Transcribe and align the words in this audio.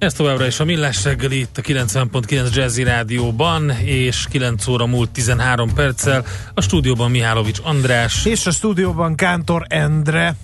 Ez 0.00 0.12
továbbra 0.12 0.46
is 0.46 0.60
a 0.60 0.64
Millás 0.64 1.04
reggeli 1.04 1.38
itt 1.38 1.58
a 1.58 1.62
90.9 1.62 2.54
Jazzy 2.54 2.82
Rádióban, 2.82 3.70
és 3.70 4.26
9 4.30 4.66
óra 4.66 4.86
múlt 4.86 5.10
13 5.10 5.74
perccel. 5.74 6.24
A 6.54 6.60
stúdióban 6.60 7.10
Mihálovics 7.10 7.58
András. 7.62 8.24
És 8.24 8.46
a 8.46 8.50
stúdióban 8.50 9.14
Kántor 9.14 9.64
Endre. 9.68 10.36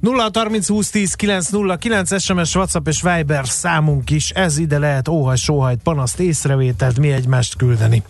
0 0.00 0.30
30 0.30 0.68
20 0.68 0.90
10 0.90 1.14
9 1.14 1.48
0 1.48 1.76
9 1.76 2.22
SMS, 2.22 2.54
WhatsApp 2.54 2.88
és 2.88 3.02
Viber 3.02 3.46
számunk 3.46 4.10
is. 4.10 4.30
Ez 4.30 4.58
ide 4.58 4.78
lehet 4.78 5.08
óhaj, 5.08 5.36
sóhajt, 5.36 5.80
panaszt, 5.82 6.20
észrevételt, 6.20 6.98
mi 6.98 7.12
egymást 7.12 7.56
küldeni. 7.56 8.02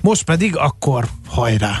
Most 0.00 0.22
pedig 0.22 0.56
akkor 0.56 1.08
hajrá! 1.26 1.80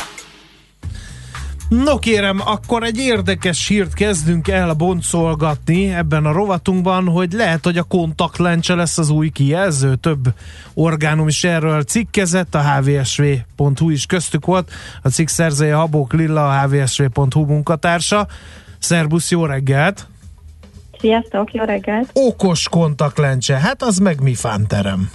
No 1.71 1.99
kérem, 1.99 2.41
akkor 2.45 2.83
egy 2.83 2.97
érdekes 2.97 3.67
hírt 3.67 3.93
kezdünk 3.93 4.47
el 4.47 4.73
boncolgatni 4.73 5.93
ebben 5.93 6.25
a 6.25 6.31
rovatunkban, 6.31 7.07
hogy 7.07 7.31
lehet, 7.31 7.63
hogy 7.63 7.77
a 7.77 7.83
kontaktlencse 7.83 8.75
lesz 8.75 8.97
az 8.97 9.09
új 9.09 9.29
kijelző. 9.29 9.95
Több 9.95 10.33
orgánum 10.73 11.27
is 11.27 11.43
erről 11.43 11.83
cikkezett, 11.83 12.55
a 12.55 12.61
hvsv.hu 12.61 13.89
is 13.89 14.05
köztük 14.05 14.45
volt. 14.45 14.71
A 15.01 15.09
cikk 15.09 15.27
szerzője 15.27 15.73
Habók 15.73 16.13
Lilla, 16.13 16.49
a 16.49 16.67
hvsv.hu 16.67 17.45
munkatársa. 17.45 18.27
Szerbusz, 18.79 19.31
jó 19.31 19.45
reggelt! 19.45 20.07
Sziasztok, 20.99 21.53
jó 21.53 21.63
reggelt! 21.63 22.09
Okos 22.13 22.69
kontaktlencse, 22.69 23.57
hát 23.57 23.81
az 23.83 23.97
meg 23.97 24.21
mi 24.21 24.33
fánterem? 24.33 25.09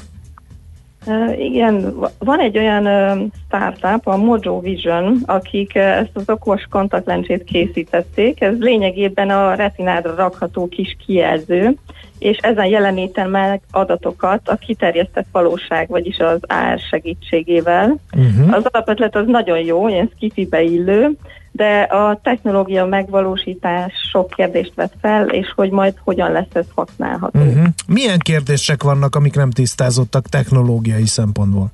Uh, 1.06 1.44
igen, 1.44 1.94
van 2.18 2.40
egy 2.40 2.58
olyan 2.58 2.86
uh, 2.86 3.26
startup, 3.46 4.06
a 4.06 4.16
Mojo 4.16 4.60
Vision, 4.60 5.22
akik 5.26 5.72
uh, 5.74 5.82
ezt 5.82 6.10
az 6.14 6.28
okos 6.28 6.66
kontaktlencsét 6.70 7.44
készítették. 7.44 8.40
Ez 8.40 8.54
lényegében 8.58 9.30
a 9.30 9.54
retinádra 9.54 10.14
rakható 10.14 10.68
kis 10.68 10.96
kijelző, 11.06 11.76
és 12.18 12.36
ezen 12.36 12.66
jeleníten 12.66 13.30
meg 13.30 13.60
adatokat 13.70 14.48
a 14.48 14.56
kiterjesztett 14.56 15.26
valóság, 15.32 15.88
vagyis 15.88 16.18
az 16.18 16.40
AR 16.40 16.78
segítségével. 16.90 17.96
Uh-huh. 18.16 18.54
Az 18.54 18.64
alapötlet 18.70 19.16
az 19.16 19.26
nagyon 19.26 19.58
jó, 19.58 19.88
ilyen 19.88 20.10
skifibe 20.14 20.62
illő, 20.62 21.10
de 21.56 21.80
a 21.80 22.20
technológia 22.22 22.84
megvalósítás 22.84 23.92
sok 24.10 24.30
kérdést 24.30 24.72
vet 24.74 24.92
fel, 25.00 25.28
és 25.28 25.52
hogy 25.56 25.70
majd 25.70 25.94
hogyan 26.04 26.32
lesz 26.32 26.52
ez 26.52 26.66
használható. 26.74 27.38
Uh-huh. 27.40 27.66
Milyen 27.86 28.18
kérdések 28.18 28.82
vannak, 28.82 29.14
amik 29.14 29.34
nem 29.34 29.50
tisztázottak 29.50 30.26
technológiai 30.26 31.06
szempontból? 31.06 31.72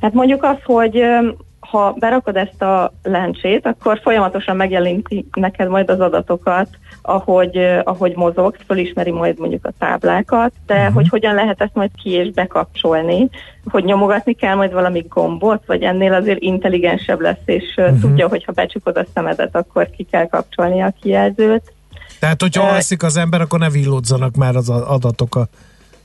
Hát 0.00 0.12
mondjuk 0.12 0.42
az, 0.42 0.56
hogy 0.64 1.02
ha 1.70 1.94
berakod 1.98 2.36
ezt 2.36 2.62
a 2.62 2.92
lencsét, 3.02 3.66
akkor 3.66 4.00
folyamatosan 4.02 4.56
megjeleníti 4.56 5.26
neked 5.32 5.68
majd 5.68 5.90
az 5.90 6.00
adatokat, 6.00 6.68
ahogy, 7.02 7.56
ahogy 7.84 8.16
mozogsz, 8.16 8.58
fölismeri 8.66 9.10
majd 9.10 9.38
mondjuk 9.38 9.66
a 9.66 9.72
táblákat, 9.78 10.52
de 10.66 10.74
uh-huh. 10.74 10.94
hogy 10.94 11.08
hogyan 11.08 11.34
lehet 11.34 11.60
ezt 11.60 11.74
majd 11.74 11.90
ki 12.02 12.10
és 12.10 12.30
bekapcsolni, 12.30 13.28
hogy 13.64 13.84
nyomogatni 13.84 14.32
kell 14.32 14.54
majd 14.54 14.72
valami 14.72 15.04
gombot, 15.08 15.62
vagy 15.66 15.82
ennél 15.82 16.12
azért 16.12 16.40
intelligensebb 16.40 17.20
lesz, 17.20 17.42
és 17.44 17.74
uh-huh. 17.76 18.00
tudja, 18.00 18.28
hogy 18.28 18.44
ha 18.44 18.52
becsukod 18.52 18.96
a 18.96 19.06
szemedet, 19.14 19.56
akkor 19.56 19.90
ki 19.90 20.06
kell 20.10 20.26
kapcsolni 20.26 20.82
a 20.82 20.94
kijelzőt. 21.00 21.72
Tehát, 22.20 22.40
hogyha 22.40 22.62
alszik 22.62 23.02
az 23.02 23.16
ember, 23.16 23.40
akkor 23.40 23.58
ne 23.58 23.70
villódzanak 23.70 24.36
már 24.36 24.56
az 24.56 24.68
adatok 24.68 25.34
a 25.34 25.48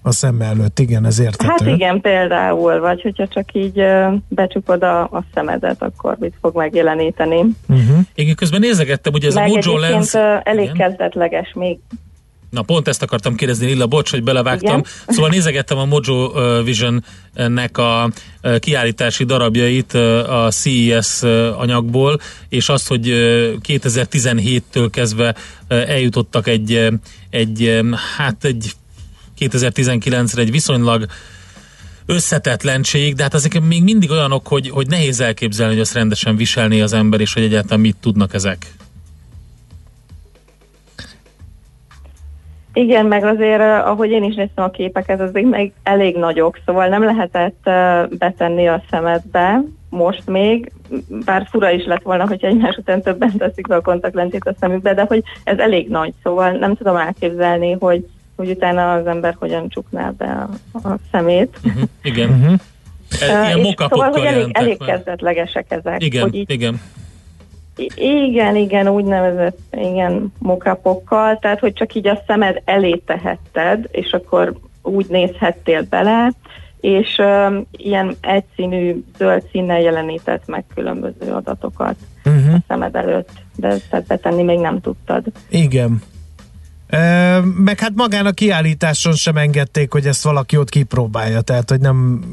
a 0.04 0.12
szem 0.12 0.42
előtt, 0.42 0.80
igen, 0.80 1.06
ez 1.06 1.20
érthető. 1.20 1.66
Hát 1.66 1.76
igen, 1.76 2.02
például, 2.02 2.80
vagy 2.80 3.02
hogyha 3.02 3.28
csak 3.28 3.54
így 3.54 3.84
becsukod 4.28 4.84
a, 4.84 5.02
a 5.02 5.24
szemedet, 5.34 5.82
akkor 5.82 6.16
mit 6.20 6.34
fog 6.42 6.56
megjeleníteni. 6.56 7.40
Uh-huh. 7.68 7.98
Igen, 8.16 8.36
közben 8.36 8.60
nézegettem, 8.60 9.12
hogy 9.12 9.26
ez 9.26 9.34
Meg 9.34 9.44
a 9.44 9.48
Mojo 9.48 9.78
Lens... 9.78 10.14
elég 10.44 10.64
igen. 10.64 10.76
kezdetleges 10.76 11.54
még 11.54 11.78
Na 12.54 12.62
pont 12.62 12.88
ezt 12.88 13.02
akartam 13.02 13.36
kérdezni, 13.36 13.66
Lilla, 13.66 13.88
bocs, 13.88 14.12
hogy 14.12 14.24
belevágtam. 14.24 14.78
Igen. 14.78 14.86
Szóval 15.16 15.30
nézegettem 15.30 15.78
a 15.78 15.86
Mojo 15.86 16.32
Vision-nek 16.64 17.78
a 17.78 18.10
kiállítási 18.60 19.24
darabjait 19.24 19.94
a 20.28 20.52
CES 20.52 21.22
anyagból, 21.58 22.20
és 22.50 22.70
azt, 22.70 22.88
hogy 22.88 23.06
2017-től 23.68 24.88
kezdve 24.92 25.36
eljutottak 25.68 26.48
egy, 26.48 26.88
egy 27.30 27.80
hát 28.18 28.44
egy 28.44 28.72
2019-re 29.40 30.42
egy 30.42 30.52
viszonylag 30.52 31.06
összetetlentség, 32.06 33.16
de 33.16 33.24
hát 33.24 33.34
ezek 33.34 33.62
még 33.62 33.84
mindig 33.84 34.12
olyanok, 34.12 34.48
hogy, 34.48 34.70
hogy 34.70 34.88
nehéz 34.88 35.20
elképzelni, 35.20 35.74
hogy 35.74 35.82
azt 35.82 35.94
rendesen 35.94 36.36
viselné 36.36 36.82
az 36.82 36.94
ember, 36.94 37.20
és 37.20 37.34
hogy 37.34 37.44
egyáltalán 37.44 37.80
mit 37.80 37.98
tudnak 38.02 38.34
ezek. 38.34 38.58
Igen, 42.74 43.06
meg 43.06 43.24
azért, 43.24 43.60
eh, 43.60 43.88
ahogy 43.88 44.10
én 44.10 44.24
is 44.24 44.36
néztem 44.36 44.64
a 44.64 44.70
képeket, 44.70 45.20
azért 45.20 45.50
meg 45.50 45.72
elég 45.84 46.16
nagyok, 46.16 46.60
szóval 46.66 46.88
nem 46.88 47.04
lehetett 47.04 47.68
eh, 47.68 48.08
betenni 48.08 48.68
a 48.68 48.84
szemedbe, 48.90 49.64
most 49.90 50.28
még, 50.28 50.72
bár 51.26 51.48
fura 51.50 51.70
is 51.70 51.86
lett 51.86 52.02
volna, 52.02 52.28
hogy 52.28 52.44
egymás 52.44 52.78
után 52.78 53.02
többen 53.02 53.38
teszik 53.38 53.68
be 53.68 53.76
a 53.76 53.82
kontaktlencsét 53.82 54.48
a 54.48 54.56
szemükbe, 54.60 54.94
de 54.94 55.06
hogy 55.08 55.24
ez 55.44 55.58
elég 55.58 55.90
nagy, 55.90 56.14
szóval 56.24 56.52
nem 56.52 56.76
tudom 56.76 56.96
elképzelni, 56.96 57.72
hogy 57.80 58.06
hogy 58.36 58.50
utána 58.50 58.94
az 58.94 59.08
ember 59.08 59.36
hogyan 59.40 59.70
csukná 59.70 60.10
be 60.10 60.48
a, 60.72 60.88
a 60.88 60.98
szemét. 61.12 61.60
Uh-huh, 61.64 61.84
igen. 62.02 62.30
Uh-huh. 62.30 62.60
Ilyen 63.22 63.76
szóval, 63.78 64.10
hogy 64.10 64.22
elég, 64.22 64.50
elég 64.52 64.78
kezdetlegesek 64.78 65.66
ezek. 65.72 66.04
Igen, 66.04 66.22
hogy 66.22 66.36
így, 66.36 66.50
igen. 66.52 66.82
Igen, 67.96 68.56
igen, 68.56 68.88
úgynevezett 68.88 69.58
igen, 69.72 70.34
mokapokkal, 70.38 71.40
tehát 71.40 71.60
hogy 71.60 71.74
csak 71.74 71.96
így 71.96 72.08
a 72.08 72.24
szemed 72.28 72.62
elé 72.66 73.02
tehetted, 73.06 73.88
és 73.92 74.12
akkor 74.12 74.54
úgy 74.82 75.06
nézhettél 75.10 75.86
bele, 75.90 76.32
és 76.80 77.18
um, 77.18 77.66
ilyen 77.72 78.16
egyszínű 78.22 79.04
zöld 79.18 79.44
színnel 79.52 79.80
jelenített 79.80 80.48
meg 80.48 80.64
különböző 80.76 81.32
adatokat 81.32 81.96
uh-huh. 82.26 82.54
a 82.54 82.58
szemed 82.68 82.96
előtt, 82.96 83.30
de 83.56 83.68
ezt 83.68 84.08
betenni 84.08 84.44
még 84.44 84.60
nem 84.60 84.82
tudtad. 84.82 85.24
Igen. 85.50 86.02
Meg 87.58 87.80
hát 87.80 87.92
magán 87.96 88.26
a 88.26 88.32
kiállításon 88.32 89.14
sem 89.14 89.38
engedték, 89.38 89.92
hogy 89.92 90.08
ezt 90.08 90.24
valaki 90.24 90.58
ott 90.58 90.70
kipróbálja, 90.70 91.42
tehát 91.42 91.70
hogy 91.70 91.80
nem 91.80 92.24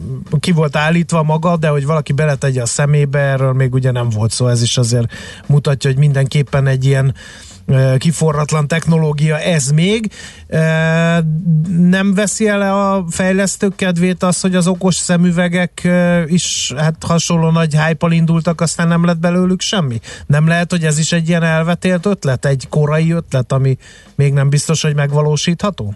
ki 0.40 0.52
volt 0.52 0.76
állítva 0.76 1.22
maga, 1.22 1.56
de 1.56 1.68
hogy 1.68 1.86
valaki 1.86 2.12
beletegye 2.12 2.62
a 2.62 2.66
szemébe, 2.66 3.18
erről 3.18 3.52
még 3.52 3.74
ugye 3.74 3.90
nem 3.90 4.08
volt 4.08 4.30
szó, 4.30 4.46
ez 4.48 4.62
is 4.62 4.76
azért 4.76 5.12
mutatja, 5.46 5.90
hogy 5.90 5.98
mindenképpen 5.98 6.66
egy 6.66 6.84
ilyen 6.84 7.14
kiforratlan 7.98 8.68
technológia 8.68 9.38
ez 9.38 9.70
még. 9.70 10.10
Nem 11.78 12.14
veszi 12.14 12.48
el 12.48 12.60
a 12.60 13.04
fejlesztők 13.10 13.76
kedvét 13.76 14.22
az, 14.22 14.40
hogy 14.40 14.54
az 14.54 14.66
okos 14.66 14.94
szemüvegek 14.94 15.88
is 16.26 16.72
hát 16.76 16.94
hasonló 17.06 17.50
nagy 17.50 17.76
hype 17.78 18.06
indultak, 18.10 18.60
aztán 18.60 18.88
nem 18.88 19.04
lett 19.04 19.18
belőlük 19.18 19.60
semmi? 19.60 20.00
Nem 20.26 20.48
lehet, 20.48 20.70
hogy 20.70 20.84
ez 20.84 20.98
is 20.98 21.12
egy 21.12 21.28
ilyen 21.28 21.42
elvetélt 21.42 22.06
ötlet, 22.06 22.44
egy 22.44 22.66
korai 22.68 23.12
ötlet, 23.12 23.52
ami 23.52 23.76
még 24.14 24.32
nem 24.32 24.48
biztos, 24.48 24.82
hogy 24.82 24.94
megvalósítható? 24.94 25.94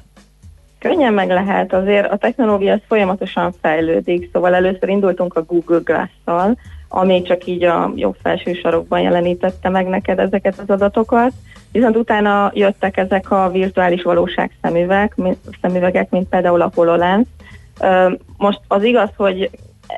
Könnyen 0.79 1.12
meg 1.12 1.29
lehet, 1.29 1.73
azért 1.73 2.11
a 2.11 2.17
technológia 2.17 2.81
folyamatosan 2.88 3.55
fejlődik, 3.61 4.29
szóval 4.32 4.55
először 4.55 4.88
indultunk 4.88 5.35
a 5.35 5.43
Google 5.43 5.81
Glass-szal, 5.85 6.59
ami 6.88 7.23
csak 7.23 7.47
így 7.47 7.65
a 7.65 7.93
jobb 7.97 8.17
felső 8.23 8.53
sarokban 8.53 9.00
jelenítette 9.00 9.69
meg 9.69 9.87
neked 9.87 10.19
ezeket 10.19 10.59
az 10.59 10.69
adatokat, 10.69 11.32
Viszont 11.75 11.97
utána 11.97 12.50
jöttek 12.55 12.97
ezek 12.97 13.31
a 13.31 13.50
virtuális 13.50 14.03
valóság 14.03 14.50
szemüveg, 14.62 15.15
szemüvegek, 15.61 16.11
mint 16.11 16.29
például 16.29 16.61
a 16.61 16.71
HoloLens, 16.75 17.26
Most 18.37 18.61
az 18.69 18.82
igaz, 18.82 19.09
hogy 19.17 19.50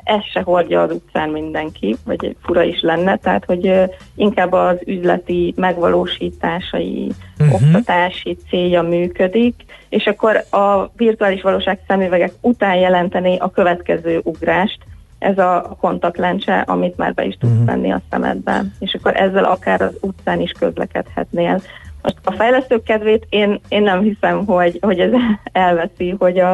ez 0.03 0.23
se 0.31 0.41
hordja 0.41 0.81
az 0.81 0.91
utcán 0.91 1.29
mindenki, 1.29 1.95
vagy 2.05 2.35
fura 2.41 2.63
is 2.63 2.81
lenne, 2.81 3.17
tehát 3.17 3.45
hogy 3.45 3.73
inkább 4.15 4.51
az 4.51 4.77
üzleti 4.85 5.53
megvalósításai, 5.57 7.11
uh-huh. 7.39 7.53
oktatási 7.53 8.37
célja 8.49 8.81
működik, 8.81 9.53
és 9.89 10.05
akkor 10.05 10.43
a 10.49 10.91
virtuális 10.95 11.41
valóság 11.41 11.79
szemüvegek 11.87 12.31
után 12.41 12.75
jelenteni 12.75 13.37
a 13.37 13.51
következő 13.51 14.19
ugrást, 14.23 14.79
ez 15.19 15.37
a 15.37 15.75
kontaktlencse, 15.79 16.59
amit 16.59 16.97
már 16.97 17.13
be 17.13 17.25
is 17.25 17.37
tudsz 17.39 17.51
uh-huh. 17.51 17.67
venni 17.67 17.91
a 17.91 18.01
szemedbe, 18.09 18.65
és 18.79 18.93
akkor 18.93 19.15
ezzel 19.15 19.43
akár 19.43 19.81
az 19.81 19.97
utcán 20.01 20.41
is 20.41 20.51
közlekedhetnél. 20.59 21.61
Most 22.01 22.15
a 22.23 22.31
fejlesztők 22.31 22.83
kedvét 22.83 23.25
én, 23.29 23.61
én 23.67 23.81
nem 23.81 24.01
hiszem, 24.01 24.45
hogy, 24.45 24.77
hogy 24.81 24.99
ez 24.99 25.11
elveszi, 25.51 26.15
hogy 26.19 26.39
a, 26.39 26.51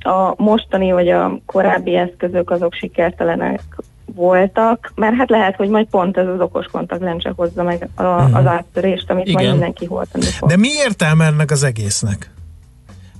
a 0.00 0.34
mostani 0.36 0.92
vagy 0.92 1.08
a 1.08 1.38
korábbi 1.46 1.96
eszközök 1.96 2.50
azok 2.50 2.74
sikertelenek 2.74 3.60
voltak, 4.14 4.92
mert 4.94 5.14
hát 5.14 5.30
lehet, 5.30 5.56
hogy 5.56 5.68
majd 5.68 5.86
pont 5.86 6.16
ez 6.16 6.26
az 6.26 6.40
okos 6.40 6.66
kontaktlencse 6.66 7.32
hozza 7.36 7.62
meg 7.62 7.88
a, 7.94 8.02
uh-huh. 8.02 8.36
az 8.36 8.46
áttörést, 8.46 9.10
amit 9.10 9.26
Igen. 9.26 9.34
majd 9.34 9.50
mindenki 9.50 9.84
hordani 9.84 10.24
fog. 10.24 10.48
De 10.48 10.56
mi 10.56 10.68
értelme 10.68 11.24
ennek 11.24 11.50
az 11.50 11.62
egésznek? 11.62 12.30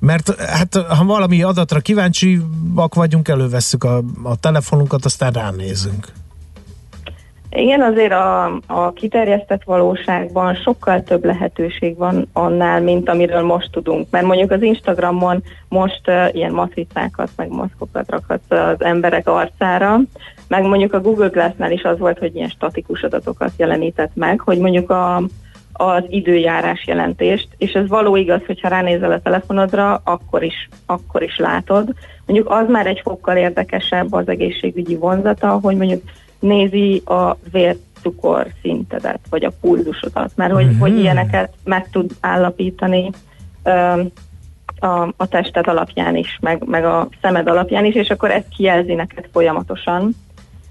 Mert 0.01 0.41
hát 0.41 0.75
ha 0.75 1.05
valami 1.05 1.43
adatra 1.43 1.81
kíváncsiak 1.81 2.95
vagyunk, 2.95 3.29
elővesszük 3.29 3.85
a, 3.85 4.03
a 4.23 4.37
telefonunkat, 4.41 5.05
aztán 5.05 5.33
ránézünk. 5.33 6.07
Igen, 7.51 7.81
azért 7.81 8.13
a, 8.13 8.45
a 8.67 8.93
kiterjesztett 8.93 9.63
valóságban 9.65 10.55
sokkal 10.55 11.03
több 11.03 11.25
lehetőség 11.25 11.97
van 11.97 12.29
annál, 12.33 12.81
mint 12.81 13.09
amiről 13.09 13.43
most 13.43 13.71
tudunk. 13.73 14.07
Mert 14.11 14.27
mondjuk 14.27 14.51
az 14.51 14.63
Instagramon 14.63 15.43
most 15.69 16.01
uh, 16.07 16.35
ilyen 16.35 16.53
matricákat, 16.53 17.29
meg 17.37 17.49
maszkokat 17.49 18.11
rakhatsz 18.11 18.51
az 18.51 18.83
emberek 18.83 19.29
arcára, 19.29 20.01
meg 20.49 20.63
mondjuk 20.63 20.93
a 20.93 21.01
Google 21.01 21.29
Glass-nál 21.29 21.73
is 21.73 21.83
az 21.83 21.99
volt, 21.99 22.19
hogy 22.19 22.35
ilyen 22.35 22.49
statikus 22.49 23.03
adatokat 23.03 23.53
jelenített 23.57 24.11
meg, 24.15 24.41
hogy 24.41 24.59
mondjuk 24.59 24.91
a, 24.91 25.23
az 25.77 26.03
időjárás 26.09 26.87
jelentést, 26.87 27.49
és 27.57 27.73
ez 27.73 27.89
való 27.89 28.17
igaz, 28.17 28.41
hogyha 28.47 28.69
ránézel 28.69 29.13
a 29.13 29.21
telefonodra, 29.21 30.01
akkor 30.05 30.43
is, 30.43 30.69
akkor 30.87 31.23
is 31.23 31.39
látod. 31.39 31.95
Mondjuk 32.27 32.51
az 32.51 32.69
már 32.69 32.87
egy 32.87 33.01
fokkal 33.05 33.37
érdekesebb 33.37 34.13
az 34.13 34.29
egészségügyi 34.29 34.97
vonzata, 34.97 35.59
hogy 35.63 35.77
mondjuk 35.77 36.03
nézi 36.39 37.03
a 37.05 37.37
vércukor 37.53 38.47
szintedet, 38.63 39.21
vagy 39.31 39.45
a 39.45 39.53
pulzusodat, 39.61 40.31
mert 40.35 40.53
hogy, 40.53 40.65
mm-hmm. 40.65 40.79
hogy 40.79 40.99
ilyeneket 40.99 41.53
meg 41.65 41.91
tud 41.91 42.11
állapítani 42.21 43.11
ö, 43.63 44.03
a, 44.79 45.13
a 45.17 45.27
tested 45.29 45.69
alapján 45.69 46.17
is, 46.17 46.39
meg, 46.41 46.63
meg 46.65 46.85
a 46.85 47.09
szemed 47.23 47.49
alapján 47.49 47.85
is, 47.85 47.95
és 47.95 48.11
akkor 48.11 48.31
ezt 48.31 48.49
kijelzi 48.57 48.95
neked 48.95 49.29
folyamatosan. 49.33 50.15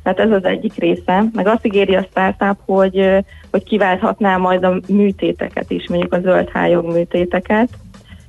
Tehát 0.06 0.19
ez 0.19 0.31
az 0.31 0.46
egyik 0.46 0.75
része. 0.75 1.24
Meg 1.34 1.48
azt 1.48 1.66
ígéri 1.66 1.96
a 1.96 2.07
startup, 2.10 2.57
hogy, 2.66 3.25
hogy 3.52 3.63
kiválthatná 3.63 4.38
majd 4.38 4.63
a 4.63 4.80
műtéteket 4.88 5.72
is, 5.72 5.88
mondjuk 5.90 6.13
a 6.13 6.19
zöldhályog 6.19 6.86
műtéteket. 6.86 7.69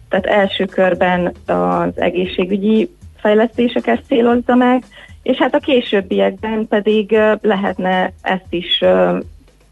Tehát 0.08 0.26
első 0.26 0.64
körben 0.64 1.32
az 1.46 2.00
egészségügyi 2.00 2.90
fejlesztéseket 3.17 4.02
célozza 4.06 4.55
meg, 4.55 4.84
és 5.23 5.37
hát 5.37 5.55
a 5.55 5.58
későbbiekben 5.58 6.67
pedig 6.69 7.19
lehetne 7.40 8.12
ezt 8.23 8.46
is 8.50 8.82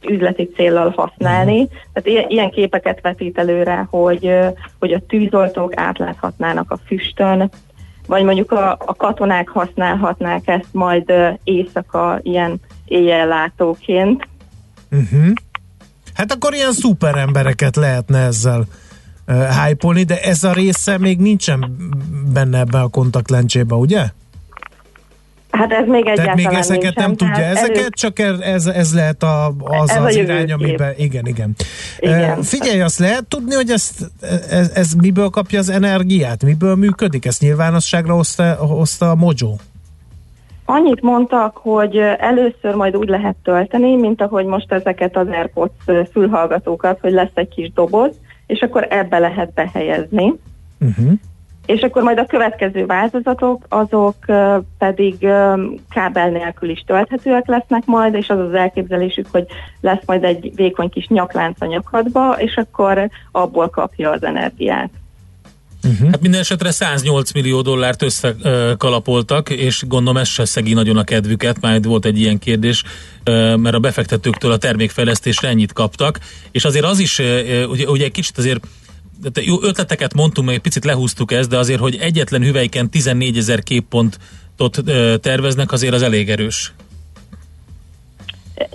üzleti 0.08 0.50
céllal 0.56 0.92
használni. 0.96 1.60
Mhm. 1.60 1.72
Tehát 1.92 2.30
ilyen 2.30 2.50
képeket 2.50 3.00
vetít 3.00 3.38
előre, 3.38 3.86
hogy, 3.90 4.38
hogy 4.78 4.92
a 4.92 5.06
tűzoltók 5.08 5.76
átláthatnának 5.76 6.70
a 6.70 6.78
füstön, 6.86 7.50
vagy 8.06 8.24
mondjuk 8.24 8.52
a, 8.52 8.70
a 8.70 8.94
katonák 8.94 9.48
használhatnák 9.48 10.48
ezt 10.48 10.68
majd 10.72 11.12
éjszaka 11.44 12.18
ilyen 12.22 12.60
éjjellátóként. 12.84 14.28
Uh-huh. 14.90 15.32
Hát 16.14 16.32
akkor 16.32 16.54
ilyen 16.54 16.72
szuper 16.72 17.16
embereket 17.16 17.76
lehetne 17.76 18.18
ezzel 18.18 18.66
uh, 19.26 19.46
hype 19.48 20.04
de 20.04 20.20
ez 20.20 20.44
a 20.44 20.52
része 20.52 20.98
még 20.98 21.18
nincsen 21.18 21.76
benne 22.32 22.58
ebben 22.58 22.82
a 22.82 22.88
kontaktlencsébe, 22.88 23.74
ugye? 23.74 24.06
Hát 25.54 25.72
ez 25.72 25.86
még 25.86 26.06
egyáltalán 26.06 26.36
Tehát 26.36 26.50
még 26.50 26.58
ezeket 26.58 26.82
nincsen, 26.82 27.02
nem 27.02 27.16
tudja 27.16 27.44
ezeket, 27.44 27.76
elő... 27.76 27.88
csak 27.90 28.18
ez, 28.18 28.66
ez 28.66 28.94
lehet 28.94 29.22
a, 29.22 29.46
az 29.58 29.90
ez 29.90 29.96
az 29.96 30.16
a 30.16 30.18
irány, 30.18 30.52
amiben, 30.52 30.92
igen, 30.96 31.26
igen. 31.26 31.54
igen. 31.98 32.42
Figyelj, 32.42 32.80
azt 32.80 32.98
lehet 32.98 33.24
tudni, 33.24 33.54
hogy 33.54 33.70
ezt, 33.70 34.10
ez, 34.50 34.70
ez 34.74 34.92
miből 34.92 35.28
kapja 35.28 35.58
az 35.58 35.68
energiát, 35.68 36.44
miből 36.44 36.74
működik? 36.74 37.24
Ezt 37.24 37.40
nyilvánosságra 37.40 38.14
hozta, 38.14 38.54
hozta 38.54 39.10
a 39.10 39.14
Mojo? 39.14 39.54
Annyit 40.64 41.02
mondtak, 41.02 41.56
hogy 41.56 41.96
először 42.18 42.74
majd 42.74 42.96
úgy 42.96 43.08
lehet 43.08 43.36
tölteni, 43.42 43.96
mint 43.96 44.20
ahogy 44.20 44.44
most 44.44 44.72
ezeket 44.72 45.16
az 45.16 45.26
AirPods 45.28 45.74
fülhallgatókat, 46.12 46.98
hogy 47.00 47.12
lesz 47.12 47.34
egy 47.34 47.48
kis 47.48 47.72
doboz, 47.72 48.12
és 48.46 48.60
akkor 48.60 48.86
ebbe 48.90 49.18
lehet 49.18 49.52
behelyezni. 49.52 50.34
Uh-huh 50.80 51.12
és 51.66 51.80
akkor 51.80 52.02
majd 52.02 52.18
a 52.18 52.26
következő 52.26 52.86
változatok, 52.86 53.64
azok 53.68 54.16
pedig 54.78 55.14
kábel 55.90 56.30
nélkül 56.30 56.70
is 56.70 56.82
tölthetőek 56.86 57.46
lesznek 57.46 57.84
majd, 57.84 58.14
és 58.14 58.28
az 58.28 58.38
az 58.38 58.52
elképzelésük, 58.52 59.26
hogy 59.30 59.46
lesz 59.80 60.02
majd 60.06 60.24
egy 60.24 60.52
vékony 60.54 60.88
kis 60.88 61.06
nyaklánc 61.06 61.60
a 61.60 61.66
nyakadba, 61.66 62.36
és 62.38 62.56
akkor 62.56 63.10
abból 63.32 63.68
kapja 63.68 64.10
az 64.10 64.22
energiát. 64.22 64.90
Uh-huh. 65.84 66.10
Hát 66.10 66.20
minden 66.20 66.40
esetre 66.40 66.70
108 66.70 67.32
millió 67.32 67.60
dollárt 67.60 68.02
összekalapoltak, 68.02 69.50
és 69.50 69.84
gondolom 69.88 70.16
ez 70.16 70.28
se 70.28 70.44
szegi 70.44 70.72
nagyon 70.72 70.96
a 70.96 71.04
kedvüket, 71.04 71.60
majd 71.60 71.86
volt 71.86 72.04
egy 72.04 72.20
ilyen 72.20 72.38
kérdés, 72.38 72.82
mert 73.56 73.74
a 73.74 73.78
befektetőktől 73.78 74.52
a 74.52 74.56
termékfejlesztésre 74.56 75.48
ennyit 75.48 75.72
kaptak, 75.72 76.18
és 76.50 76.64
azért 76.64 76.84
az 76.84 76.98
is, 76.98 77.18
ugye, 77.68 77.88
ugye 77.88 78.04
egy 78.04 78.12
kicsit 78.12 78.38
azért 78.38 78.66
jó 79.40 79.62
ötleteket 79.62 80.14
mondtunk, 80.14 80.46
meg 80.46 80.56
egy 80.56 80.62
picit 80.62 80.84
lehúztuk 80.84 81.32
ezt, 81.32 81.48
de 81.48 81.58
azért, 81.58 81.80
hogy 81.80 81.96
egyetlen 81.96 82.42
hüvelyken 82.42 82.90
14 82.90 83.36
ezer 83.36 83.62
képpontot 83.62 84.82
terveznek, 85.20 85.72
azért 85.72 85.94
az 85.94 86.02
elég 86.02 86.30
erős. 86.30 86.72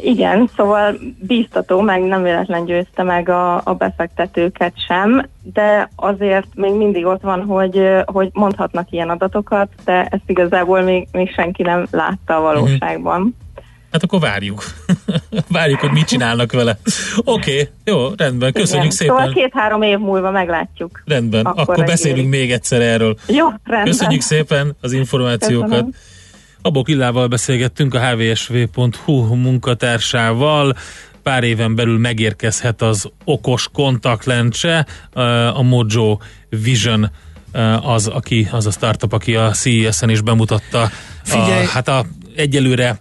Igen, 0.01 0.49
szóval 0.55 0.99
bíztató, 1.19 1.81
meg 1.81 2.01
nem 2.01 2.23
véletlen 2.23 2.65
győzte 2.65 3.03
meg 3.03 3.29
a, 3.29 3.61
a 3.63 3.73
befektetőket 3.73 4.73
sem, 4.87 5.27
de 5.53 5.89
azért 5.95 6.47
még 6.55 6.73
mindig 6.73 7.05
ott 7.05 7.21
van, 7.21 7.43
hogy, 7.43 7.81
hogy 8.05 8.29
mondhatnak 8.33 8.91
ilyen 8.91 9.09
adatokat, 9.09 9.69
de 9.85 10.03
ezt 10.03 10.23
igazából 10.25 10.81
még, 10.81 11.07
még 11.11 11.33
senki 11.33 11.63
nem 11.63 11.87
látta 11.91 12.35
a 12.35 12.41
valóságban. 12.41 13.19
Uh-huh. 13.19 13.33
Hát 13.91 14.03
akkor 14.03 14.19
várjuk. 14.19 14.63
várjuk, 15.47 15.79
hogy 15.79 15.91
mit 15.91 16.07
csinálnak 16.07 16.51
vele. 16.51 16.79
Oké, 17.17 17.51
okay, 17.51 17.69
jó, 17.83 18.07
rendben, 18.17 18.53
köszönjük 18.53 18.83
Igen. 18.83 18.95
szépen. 18.95 19.15
Szóval 19.15 19.33
két-három 19.33 19.81
év 19.81 19.97
múlva 19.97 20.31
meglátjuk. 20.31 21.03
Rendben, 21.05 21.45
akkor, 21.45 21.61
akkor 21.61 21.85
beszélünk 21.85 22.29
még 22.29 22.51
egyszer 22.51 22.81
erről. 22.81 23.17
Jó, 23.27 23.47
rendben. 23.63 23.91
Köszönjük 23.91 24.21
szépen 24.21 24.75
az 24.81 24.91
információkat. 24.91 25.69
Köszönöm. 25.69 25.93
Abok 26.61 26.89
Illával 26.89 27.27
beszélgettünk 27.27 27.93
a 27.93 27.99
hvsv.hu 27.99 29.35
munkatársával. 29.35 30.75
Pár 31.23 31.43
éven 31.43 31.75
belül 31.75 31.97
megérkezhet 31.97 32.81
az 32.81 33.09
okos 33.23 33.69
kontaktlencse, 33.73 34.85
a 35.53 35.61
Mojo 35.61 36.17
Vision 36.49 37.11
az, 37.81 38.07
aki, 38.07 38.47
az 38.51 38.65
a 38.65 38.71
startup, 38.71 39.13
aki 39.13 39.35
a 39.35 39.51
CES-en 39.51 40.09
is 40.09 40.21
bemutatta. 40.21 40.89
Figyelj, 41.23 41.65
a, 41.65 41.67
hát 41.67 41.87
a 41.87 42.05
egyelőre 42.35 42.99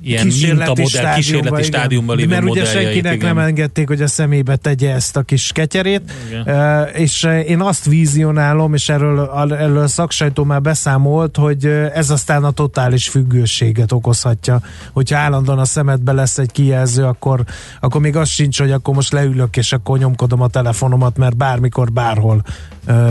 ilyen 0.00 0.24
kísérleti 0.24 0.80
mintamodell, 0.80 1.14
kísérleti 1.14 1.62
stádiumban 1.62 2.16
lévő 2.16 2.28
Mert 2.28 2.44
ugye 2.44 2.64
senkinek 2.64 3.14
igen. 3.14 3.34
nem 3.34 3.44
engedték, 3.44 3.88
hogy 3.88 4.02
a 4.02 4.06
szemébe 4.06 4.56
tegye 4.56 4.92
ezt 4.92 5.16
a 5.16 5.22
kis 5.22 5.52
ketyerét, 5.52 6.12
uh, 6.46 7.00
és 7.00 7.28
én 7.46 7.60
azt 7.60 7.84
vízionálom, 7.84 8.74
és 8.74 8.88
erről, 8.88 9.30
erről 9.58 9.78
a 9.78 9.88
szaksajtó 9.88 10.44
már 10.44 10.60
beszámolt, 10.60 11.36
hogy 11.36 11.66
ez 11.94 12.10
aztán 12.10 12.44
a 12.44 12.50
totális 12.50 13.08
függőséget 13.08 13.92
okozhatja. 13.92 14.60
Hogyha 14.92 15.18
állandóan 15.18 15.58
a 15.58 15.64
szemedbe 15.64 16.12
lesz 16.12 16.38
egy 16.38 16.52
kijelző, 16.52 17.04
akkor, 17.04 17.44
akkor 17.80 18.00
még 18.00 18.16
az 18.16 18.28
sincs, 18.28 18.58
hogy 18.58 18.70
akkor 18.70 18.94
most 18.94 19.12
leülök, 19.12 19.56
és 19.56 19.72
akkor 19.72 19.98
nyomkodom 19.98 20.40
a 20.40 20.48
telefonomat, 20.48 21.16
mert 21.16 21.36
bármikor, 21.36 21.92
bárhol 21.92 22.42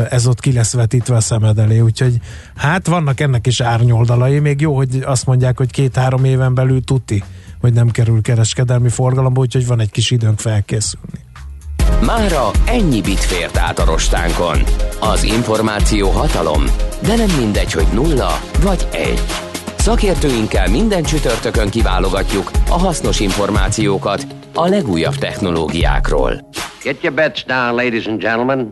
ez 0.09 0.27
ott 0.27 0.39
ki 0.39 0.53
lesz 0.53 0.73
vetítve 0.73 1.15
a 1.15 1.19
szemed 1.19 1.59
elé, 1.59 1.79
úgyhogy 1.79 2.19
hát 2.57 2.87
vannak 2.87 3.19
ennek 3.19 3.47
is 3.47 3.61
árnyoldalai, 3.61 4.39
még 4.39 4.61
jó, 4.61 4.75
hogy 4.75 5.01
azt 5.05 5.25
mondják, 5.25 5.57
hogy 5.57 5.71
két-három 5.71 6.23
éven 6.23 6.53
belül 6.53 6.83
tuti, 6.83 7.23
hogy 7.61 7.73
nem 7.73 7.89
kerül 7.89 8.21
kereskedelmi 8.21 8.89
forgalomba, 8.89 9.39
úgyhogy 9.41 9.67
van 9.67 9.79
egy 9.79 9.91
kis 9.91 10.11
időnk 10.11 10.39
felkészülni. 10.39 11.25
Mára 12.05 12.51
ennyi 12.65 13.01
bit 13.01 13.19
fért 13.19 13.57
át 13.57 13.79
a 13.79 13.85
rostánkon. 13.85 14.57
Az 14.99 15.23
információ 15.23 16.09
hatalom, 16.09 16.63
de 17.01 17.15
nem 17.15 17.29
mindegy, 17.37 17.71
hogy 17.71 17.87
nulla 17.93 18.39
vagy 18.61 18.87
egy. 18.91 19.21
Szakértőinkkel 19.77 20.69
minden 20.69 21.03
csütörtökön 21.03 21.69
kiválogatjuk 21.69 22.51
a 22.69 22.77
hasznos 22.77 23.19
információkat 23.19 24.27
a 24.53 24.67
legújabb 24.67 25.15
technológiákról. 25.15 26.49
Get 26.83 27.03
your 27.03 27.15
bets 27.15 27.45
down, 27.45 27.75
ladies 27.75 28.05
and 28.05 28.19
gentlemen. 28.21 28.71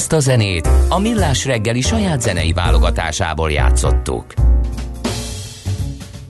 Ezt 0.00 0.12
a 0.12 0.18
zenét 0.18 0.68
a 0.88 0.98
Millás 0.98 1.44
reggeli 1.44 1.80
saját 1.80 2.20
zenei 2.20 2.52
válogatásából 2.52 3.50
játszottuk. 3.50 4.24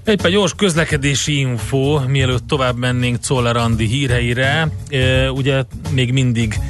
Egy 0.05 0.21
gyors 0.21 0.55
közlekedési 0.55 1.39
info, 1.39 2.01
mielőtt 2.07 2.47
tovább 2.47 2.77
mennénk 2.77 3.19
Czoller 3.19 3.57
Andi 3.57 3.87
híreire. 3.87 4.69
E, 4.89 5.31
ugye 5.31 5.63
még 5.91 6.13
mindig 6.13 6.61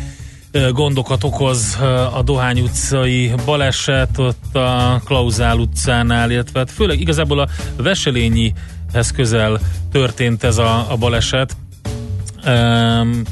gondokat 0.72 1.24
okoz 1.24 1.78
a 2.14 2.22
Dohány 2.24 2.60
utcai 2.60 3.32
baleset, 3.44 4.18
ott 4.18 4.56
a 4.56 5.00
Klauzál 5.04 5.58
utcánál, 5.58 6.30
illetve 6.30 6.58
hát 6.58 6.70
főleg 6.70 7.00
igazából 7.00 7.38
a 7.38 7.48
Veselényihez 7.76 9.10
közel 9.14 9.60
történt 9.92 10.44
ez 10.44 10.58
a, 10.58 10.86
a 10.90 10.96
baleset. 10.96 11.56
Um, 12.46 13.22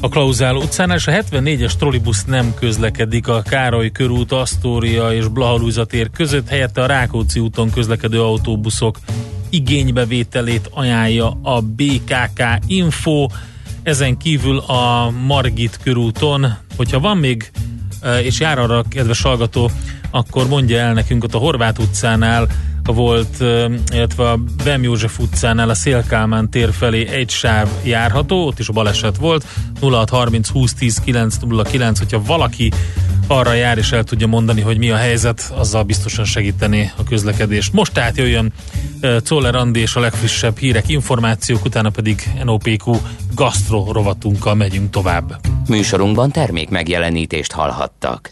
a 0.00 0.08
Klauzál 0.08 0.56
utcán, 0.56 0.90
és 0.90 1.06
a 1.06 1.12
74-es 1.12 1.72
trollibusz 1.72 2.24
nem 2.24 2.54
közlekedik 2.54 3.28
a 3.28 3.42
Károly 3.42 3.90
körút, 3.90 4.32
Asztória 4.32 5.12
és 5.12 5.28
Blahalúza 5.28 5.84
tér 5.84 6.10
között, 6.10 6.48
helyette 6.48 6.82
a 6.82 6.86
Rákóczi 6.86 7.40
úton 7.40 7.70
közlekedő 7.70 8.22
autóbuszok 8.22 8.98
igénybevételét 9.50 10.70
ajánlja 10.72 11.38
a 11.42 11.60
BKK 11.60 12.42
Info. 12.66 13.26
Ezen 13.82 14.16
kívül 14.16 14.58
a 14.58 15.10
Margit 15.26 15.78
körúton, 15.82 16.56
hogyha 16.76 17.00
van 17.00 17.16
még, 17.16 17.50
e, 18.00 18.22
és 18.22 18.40
jár 18.40 18.58
arra, 18.58 18.84
kedves 18.88 19.22
hallgató, 19.22 19.70
akkor 20.10 20.48
mondja 20.48 20.78
el 20.78 20.92
nekünk 20.92 21.24
ott 21.24 21.34
a 21.34 21.38
Horváth 21.38 21.80
utcánál 21.80 22.48
volt, 22.92 23.40
illetve 23.92 24.30
a 24.30 24.38
Bem 24.64 24.82
József 24.82 25.18
utcánál 25.18 25.68
a 25.68 25.74
Szélkálmán 25.74 26.50
tér 26.50 26.72
felé 26.72 27.08
egy 27.08 27.30
sáv 27.30 27.68
járható, 27.84 28.46
ott 28.46 28.58
is 28.58 28.68
baleset 28.68 29.16
volt, 29.16 29.44
0630 29.80 30.48
20 30.48 30.74
10 30.74 30.98
909, 30.98 31.98
hogyha 31.98 32.22
valaki 32.22 32.72
arra 33.26 33.52
jár 33.52 33.78
és 33.78 33.92
el 33.92 34.04
tudja 34.04 34.26
mondani, 34.26 34.60
hogy 34.60 34.78
mi 34.78 34.90
a 34.90 34.96
helyzet, 34.96 35.52
azzal 35.56 35.82
biztosan 35.82 36.24
segíteni 36.24 36.92
a 36.96 37.04
közlekedést. 37.04 37.72
Most 37.72 37.92
tehát 37.92 38.16
jöjjön 38.16 38.52
Czoller 39.22 39.54
Andi 39.54 39.80
és 39.80 39.96
a 39.96 40.00
legfrissebb 40.00 40.58
hírek, 40.58 40.88
információk, 40.88 41.64
utána 41.64 41.90
pedig 41.90 42.22
NOPQ 42.44 43.00
gastro 43.34 43.92
rovatunkkal 43.92 44.54
megyünk 44.54 44.90
tovább. 44.90 45.40
Műsorunkban 45.68 46.30
termék 46.30 46.68
megjelenítést 46.68 47.52
hallhattak. 47.52 48.30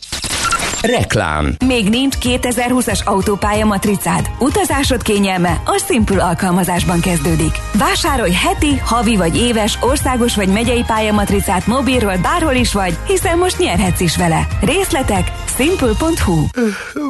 Reklám. 0.85 1.55
Még 1.67 1.89
nincs 1.89 2.15
2020-as 2.21 3.05
autópálya 3.05 3.65
matricád? 3.65 4.31
Utazásod 4.39 5.03
kényelme 5.03 5.63
a 5.65 5.83
Simple 5.89 6.25
alkalmazásban 6.25 7.01
kezdődik. 7.01 7.53
Vásárolj 7.79 8.33
heti, 8.33 8.77
havi 8.77 9.17
vagy 9.17 9.37
éves, 9.37 9.79
országos 9.81 10.37
vagy 10.37 10.49
megyei 10.49 10.83
pályamatricát 10.87 11.67
mobilról 11.67 12.17
bárhol 12.17 12.55
is 12.55 12.73
vagy, 12.73 12.99
hiszen 13.07 13.39
most 13.39 13.59
nyerhetsz 13.59 14.01
is 14.01 14.17
vele. 14.17 14.47
Részletek 14.61 15.33
simple.hu 15.57 16.47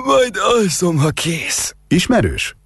Majd 0.04 0.36
alszom, 0.58 0.96
ha 0.96 1.10
kész. 1.10 1.74
Ismerős? 1.88 2.56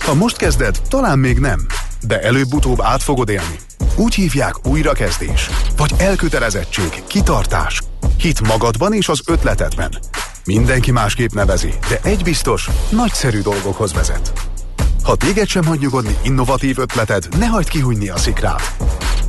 Ha 0.00 0.14
most 0.14 0.36
kezded, 0.36 0.76
talán 0.88 1.18
még 1.18 1.38
nem. 1.38 1.66
de 2.06 2.20
előbb-utóbb 2.20 2.80
át 2.80 3.02
fogod 3.02 3.28
élni. 3.28 3.58
Úgy 3.96 4.14
hívják 4.14 4.66
újrakezdés, 4.66 5.50
vagy 5.76 5.90
elkötelezettség, 5.98 7.02
kitartás, 7.06 7.80
hit 8.18 8.40
magadban 8.40 8.92
és 8.92 9.08
az 9.08 9.20
ötletedben. 9.26 9.98
Mindenki 10.44 10.90
másképp 10.90 11.32
nevezi, 11.32 11.74
de 11.88 11.98
egy 12.02 12.22
biztos, 12.22 12.68
nagyszerű 12.90 13.40
dolgokhoz 13.40 13.92
vezet. 13.92 14.32
Ha 15.02 15.16
téged 15.16 15.48
sem 15.48 15.64
hagy 15.64 15.80
nyugodni 15.80 16.16
innovatív 16.22 16.78
ötleted, 16.78 17.28
ne 17.38 17.46
hagyd 17.46 17.68
kihújni 17.68 18.08
a 18.08 18.16
szikrát. 18.16 18.76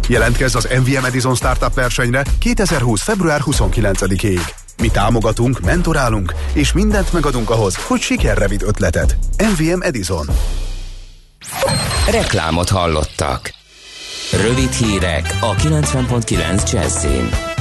Jelentkezz 0.07 0.55
az 0.55 0.67
MVM 0.79 1.05
Edison 1.05 1.35
Startup 1.35 1.73
versenyre 1.73 2.23
2020. 2.39 3.01
február 3.01 3.41
29-ig. 3.45 4.39
Mi 4.81 4.87
támogatunk, 4.87 5.59
mentorálunk, 5.59 6.33
és 6.53 6.73
mindent 6.73 7.13
megadunk 7.13 7.49
ahhoz, 7.49 7.75
hogy 7.75 8.01
sikerre 8.01 8.47
vidd 8.47 8.63
ötleted. 8.63 9.17
MVM 9.37 9.81
Edison. 9.81 10.27
Reklámot 12.09 12.69
hallottak. 12.69 13.53
Rövid 14.31 14.71
hírek 14.71 15.37
a 15.41 15.55
90.9 15.55 16.71
Jazzin. 16.71 17.52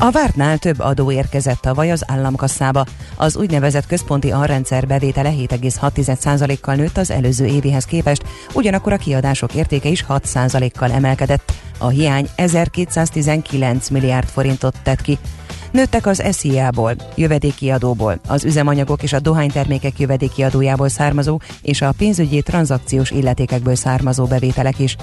A 0.00 0.10
vártnál 0.10 0.58
több 0.58 0.80
adó 0.80 1.12
érkezett 1.12 1.60
tavaly 1.60 1.90
az 1.90 2.04
államkasszába. 2.06 2.86
Az 3.16 3.36
úgynevezett 3.36 3.86
központi 3.86 4.30
arrendszer 4.30 4.86
bevétele 4.86 5.30
7,6%-kal 5.30 6.74
nőtt 6.74 6.96
az 6.96 7.10
előző 7.10 7.46
évihez 7.46 7.84
képest, 7.84 8.24
ugyanakkor 8.54 8.92
a 8.92 8.96
kiadások 8.96 9.54
értéke 9.54 9.88
is 9.88 10.04
6%-kal 10.08 10.90
emelkedett. 10.90 11.52
A 11.78 11.88
hiány 11.88 12.28
1219 12.34 13.88
milliárd 13.88 14.28
forintot 14.28 14.76
tett 14.82 15.00
ki. 15.00 15.18
Nőttek 15.70 16.06
az 16.06 16.22
SZIA-ból, 16.30 16.94
jövedéki 17.14 17.70
adóból, 17.70 18.20
az 18.26 18.44
üzemanyagok 18.44 19.02
és 19.02 19.12
a 19.12 19.20
dohánytermékek 19.20 19.98
jövedéki 19.98 20.42
adójából 20.42 20.88
származó 20.88 21.40
és 21.62 21.82
a 21.82 21.94
pénzügyi 21.96 22.42
tranzakciós 22.42 23.10
illetékekből 23.10 23.74
származó 23.74 24.24
bevételek 24.24 24.78
is. 24.78 24.96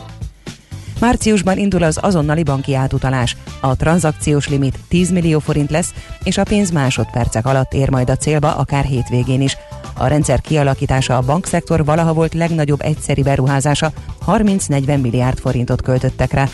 Márciusban 1.00 1.58
indul 1.58 1.84
az 1.84 1.98
azonnali 2.02 2.44
banki 2.44 2.76
átutalás. 2.76 3.38
A 3.62 3.76
tranzakciós 3.76 4.48
limit 4.48 4.80
10 4.88 5.12
millió 5.12 5.40
forint 5.40 5.72
lesz, 5.72 5.94
és 6.24 6.38
a 6.38 6.44
pénz 6.44 6.72
másodpercek 6.72 7.46
alatt 7.46 7.74
ér 7.74 7.90
majd 7.90 8.10
a 8.10 8.16
célba, 8.16 8.56
akár 8.56 8.86
hétvégén 8.86 9.42
is. 9.42 9.58
A 9.98 10.08
rendszer 10.08 10.42
kialakítása 10.42 11.18
a 11.18 11.22
bankszektor 11.22 11.86
valaha 11.86 12.14
volt 12.14 12.34
legnagyobb 12.34 12.82
egyszeri 12.82 13.22
beruházása, 13.22 13.92
30-40 14.28 15.02
milliárd 15.02 15.40
forintot 15.40 15.82
költöttek 15.82 16.34
rá. 16.34 16.48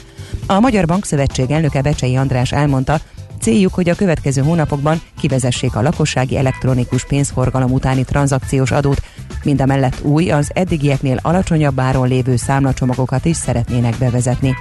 A 0.48 0.60
Magyar 0.60 0.86
Bankszövetség 0.86 1.52
elnöke 1.52 1.82
Becsei 1.82 2.16
András 2.16 2.52
elmondta, 2.52 3.00
Céljuk, 3.42 3.74
hogy 3.74 3.90
a 3.90 3.96
következő 3.96 4.42
hónapokban 4.42 5.02
kivezessék 5.20 5.76
a 5.76 5.82
lakossági 5.82 6.38
elektronikus 6.38 7.06
pénzforgalom 7.06 7.72
utáni 7.72 8.04
tranzakciós 8.04 8.72
adót, 8.72 9.02
mindemellett 9.44 10.02
új, 10.02 10.32
az 10.32 10.52
eddigieknél 10.54 11.20
alacsonyabb 11.22 11.80
áron 11.80 12.08
lévő 12.08 12.36
számlacsomagokat 12.36 13.26
is 13.26 13.36
szeretnének 13.36 13.98
bevezetni. 13.98 14.56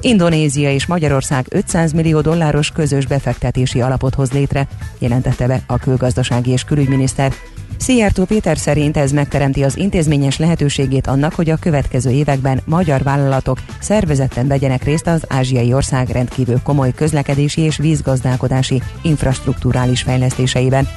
Indonézia 0.00 0.72
és 0.72 0.86
Magyarország 0.86 1.46
500 1.48 1.92
millió 1.92 2.20
dolláros 2.20 2.70
közös 2.70 3.06
befektetési 3.06 3.80
alapot 3.80 4.14
hoz 4.14 4.32
létre, 4.32 4.66
jelentette 4.98 5.46
be 5.46 5.62
a 5.66 5.78
külgazdasági 5.78 6.50
és 6.50 6.64
külügyminiszter. 6.64 7.32
Szijjártó 7.80 8.24
Péter 8.24 8.58
szerint 8.58 8.96
ez 8.96 9.12
megteremti 9.12 9.62
az 9.62 9.76
intézményes 9.76 10.38
lehetőségét 10.38 11.06
annak, 11.06 11.34
hogy 11.34 11.50
a 11.50 11.56
következő 11.56 12.10
években 12.10 12.60
magyar 12.64 13.02
vállalatok 13.02 13.58
szervezetten 13.80 14.46
vegyenek 14.46 14.84
részt 14.84 15.06
az 15.06 15.24
ázsiai 15.28 15.72
ország 15.72 16.08
rendkívül 16.08 16.62
komoly 16.62 16.92
közlekedési 16.94 17.60
és 17.60 17.76
vízgazdálkodási 17.76 18.82
infrastruktúrális 19.02 20.02
fejlesztéseiben. 20.02 20.88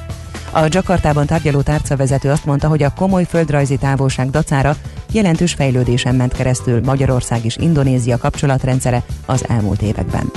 A 0.52 0.68
Jakartában 0.70 1.25
tárgyaló 1.25 1.62
tárcavezető 1.62 2.30
azt 2.30 2.46
mondta, 2.46 2.68
hogy 2.68 2.84
a 2.84 2.94
komoly 2.94 3.25
földrajzi 3.25 3.78
távolság 3.78 4.30
dacára 4.30 4.75
jelentős 5.12 5.54
fejlődésen 5.54 6.16
ment 6.16 6.34
keresztül 6.34 6.82
Magyarország 6.86 7.46
és 7.46 7.58
Indonézia 7.58 8.18
kapcsolatrendszere 8.18 9.04
az 9.25 9.46
elmúlt 9.50 9.82
években. 9.82 10.32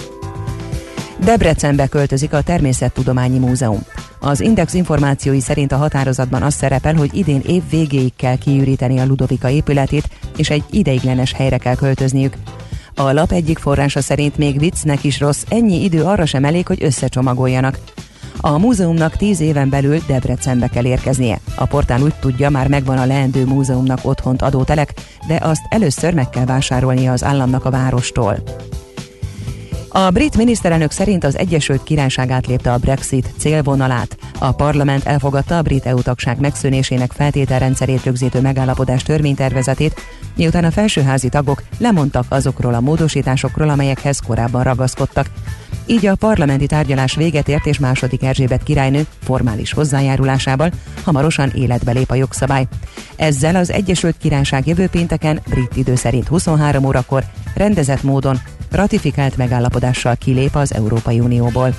Debrecenbe 1.24 1.86
költözik 1.86 2.32
a 2.32 2.42
Természettudományi 2.42 3.38
Múzeum. 3.38 3.80
Az 4.20 4.40
Index 4.40 4.74
információi 4.74 5.40
szerint 5.40 5.72
a 5.72 5.76
határozatban 5.76 6.42
az 6.42 6.54
szerepel, 6.54 6.94
hogy 6.94 7.14
idén 7.14 7.40
év 7.46 7.62
végéig 7.70 8.12
kell 8.16 8.36
kiüríteni 8.36 8.98
a 8.98 9.06
Ludovika 9.06 9.48
épületét, 9.48 10.08
és 10.36 10.50
egy 10.50 10.64
ideiglenes 10.70 11.32
helyre 11.32 11.58
kell 11.58 11.74
költözniük. 11.74 12.34
A 12.94 13.12
lap 13.12 13.32
egyik 13.32 13.58
forrása 13.58 14.00
szerint 14.00 14.36
még 14.36 14.58
viccnek 14.58 15.04
is 15.04 15.20
rossz, 15.20 15.42
ennyi 15.48 15.84
idő 15.84 16.02
arra 16.02 16.26
sem 16.26 16.44
elég, 16.44 16.66
hogy 16.66 16.84
összecsomagoljanak. 16.84 17.78
A 18.40 18.58
múzeumnak 18.58 19.16
tíz 19.16 19.40
éven 19.40 19.68
belül 19.68 19.98
Debrecenbe 20.06 20.68
kell 20.68 20.84
érkeznie. 20.84 21.40
A 21.54 21.66
portál 21.66 22.02
úgy 22.02 22.14
tudja, 22.14 22.50
már 22.50 22.68
megvan 22.68 22.98
a 22.98 23.06
leendő 23.06 23.44
múzeumnak 23.44 23.98
otthont 24.02 24.42
adó 24.42 24.62
telek, 24.62 24.92
de 25.26 25.38
azt 25.42 25.62
először 25.68 26.14
meg 26.14 26.30
kell 26.30 26.44
vásárolnia 26.44 27.12
az 27.12 27.24
államnak 27.24 27.64
a 27.64 27.70
várostól. 27.70 28.42
A 29.96 30.10
brit 30.10 30.36
miniszterelnök 30.36 30.90
szerint 30.90 31.24
az 31.24 31.38
Egyesült 31.38 31.82
Királyság 31.82 32.30
átlépte 32.30 32.72
a 32.72 32.78
Brexit 32.78 33.34
célvonalát. 33.38 34.16
A 34.38 34.52
parlament 34.52 35.04
elfogadta 35.04 35.58
a 35.58 35.62
brit 35.62 35.86
EU 35.86 36.02
tagság 36.02 36.40
megszűnésének 36.40 37.12
feltételrendszerét 37.12 38.04
rögzítő 38.04 38.40
megállapodás 38.40 39.02
törvénytervezetét, 39.02 40.00
miután 40.36 40.64
a 40.64 40.70
felsőházi 40.70 41.28
tagok 41.28 41.62
lemondtak 41.78 42.24
azokról 42.28 42.74
a 42.74 42.80
módosításokról, 42.80 43.68
amelyekhez 43.68 44.18
korábban 44.18 44.62
ragaszkodtak. 44.62 45.30
Így 45.86 46.06
a 46.06 46.14
parlamenti 46.14 46.66
tárgyalás 46.66 47.14
véget 47.14 47.48
ért 47.48 47.66
és 47.66 47.78
második 47.78 48.22
Erzsébet 48.22 48.62
királynő 48.62 49.06
formális 49.22 49.72
hozzájárulásával 49.72 50.70
hamarosan 51.04 51.50
életbe 51.54 51.92
lép 51.92 52.10
a 52.10 52.14
jogszabály. 52.14 52.66
Ezzel 53.16 53.56
az 53.56 53.70
Egyesült 53.70 54.16
Királyság 54.18 54.66
jövő 54.66 54.88
pénteken 54.88 55.40
brit 55.48 55.76
idő 55.76 55.94
szerint 55.94 56.28
23 56.28 56.84
órakor 56.84 57.24
rendezett 57.54 58.02
módon 58.02 58.40
ratifikált 58.76 59.36
megállapodással 59.36 60.16
kilép 60.16 60.54
az 60.54 60.74
Európai 60.74 61.20
Unióból. 61.20 61.74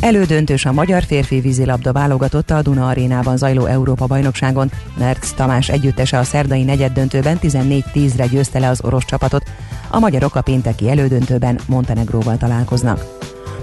Elődöntős 0.00 0.64
a 0.64 0.72
magyar 0.72 1.02
férfi 1.02 1.40
vízilabda 1.40 1.92
válogatotta 1.92 2.56
a 2.56 2.62
Duna 2.62 2.88
arénában 2.88 3.36
zajló 3.36 3.64
Európa 3.64 4.06
bajnokságon. 4.06 4.70
Merc 4.98 5.30
Tamás 5.30 5.68
együttese 5.68 6.18
a 6.18 6.22
szerdai 6.22 6.62
negyeddöntőben 6.62 7.38
14-10-re 7.42 8.26
győzte 8.26 8.58
le 8.58 8.68
az 8.68 8.84
orosz 8.84 9.04
csapatot. 9.04 9.42
A 9.90 9.98
magyarok 9.98 10.34
a 10.34 10.42
pénteki 10.42 10.90
elődöntőben 10.90 11.58
Montenegróval 11.66 12.36
találkoznak. 12.36 13.04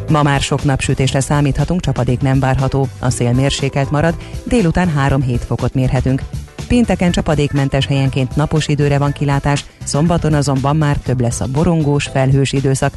Ma 0.10 0.24
már 0.24 0.42
sok 0.42 0.64
napsütésre 0.64 1.20
számíthatunk, 1.20 1.82
csapadék 1.82 2.22
nem 2.22 2.40
várható, 2.40 2.88
a 3.00 3.10
szél 3.10 3.34
mérsékelt 3.34 3.92
marad, 3.92 4.16
délután 4.44 4.94
3-7 4.98 5.40
fokot 5.46 5.74
mérhetünk. 5.74 6.22
Pénteken 6.70 7.12
csapadékmentes 7.12 7.86
helyenként 7.86 8.36
napos 8.36 8.68
időre 8.68 8.98
van 8.98 9.12
kilátás, 9.12 9.66
szombaton 9.84 10.34
azonban 10.34 10.76
már 10.76 10.98
több 10.98 11.22
lesz 11.22 11.40
a 11.40 11.48
borongós, 11.48 12.06
felhős 12.06 12.52
időszak, 12.52 12.94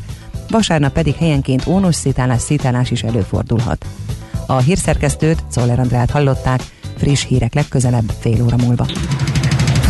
vasárnap 0.49 0.93
pedig 0.93 1.15
helyenként 1.15 1.67
ónos 1.67 1.95
szitálás, 1.95 2.41
szitálás 2.41 2.91
is 2.91 3.03
előfordulhat. 3.03 3.87
A 4.47 4.59
hírszerkesztőt, 4.59 5.45
Czoller 5.51 5.79
Andrát 5.79 6.11
hallották, 6.11 6.61
friss 6.97 7.25
hírek 7.25 7.55
legközelebb 7.55 8.13
fél 8.21 8.43
óra 8.43 8.57
múlva. 8.57 8.87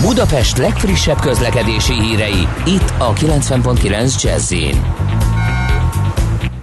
Budapest 0.01 0.57
legfrissebb 0.57 1.21
közlekedési 1.21 2.01
hírei, 2.01 2.49
itt 2.67 2.93
a 2.99 3.13
90.9 3.13 4.23
jazz 4.23 4.53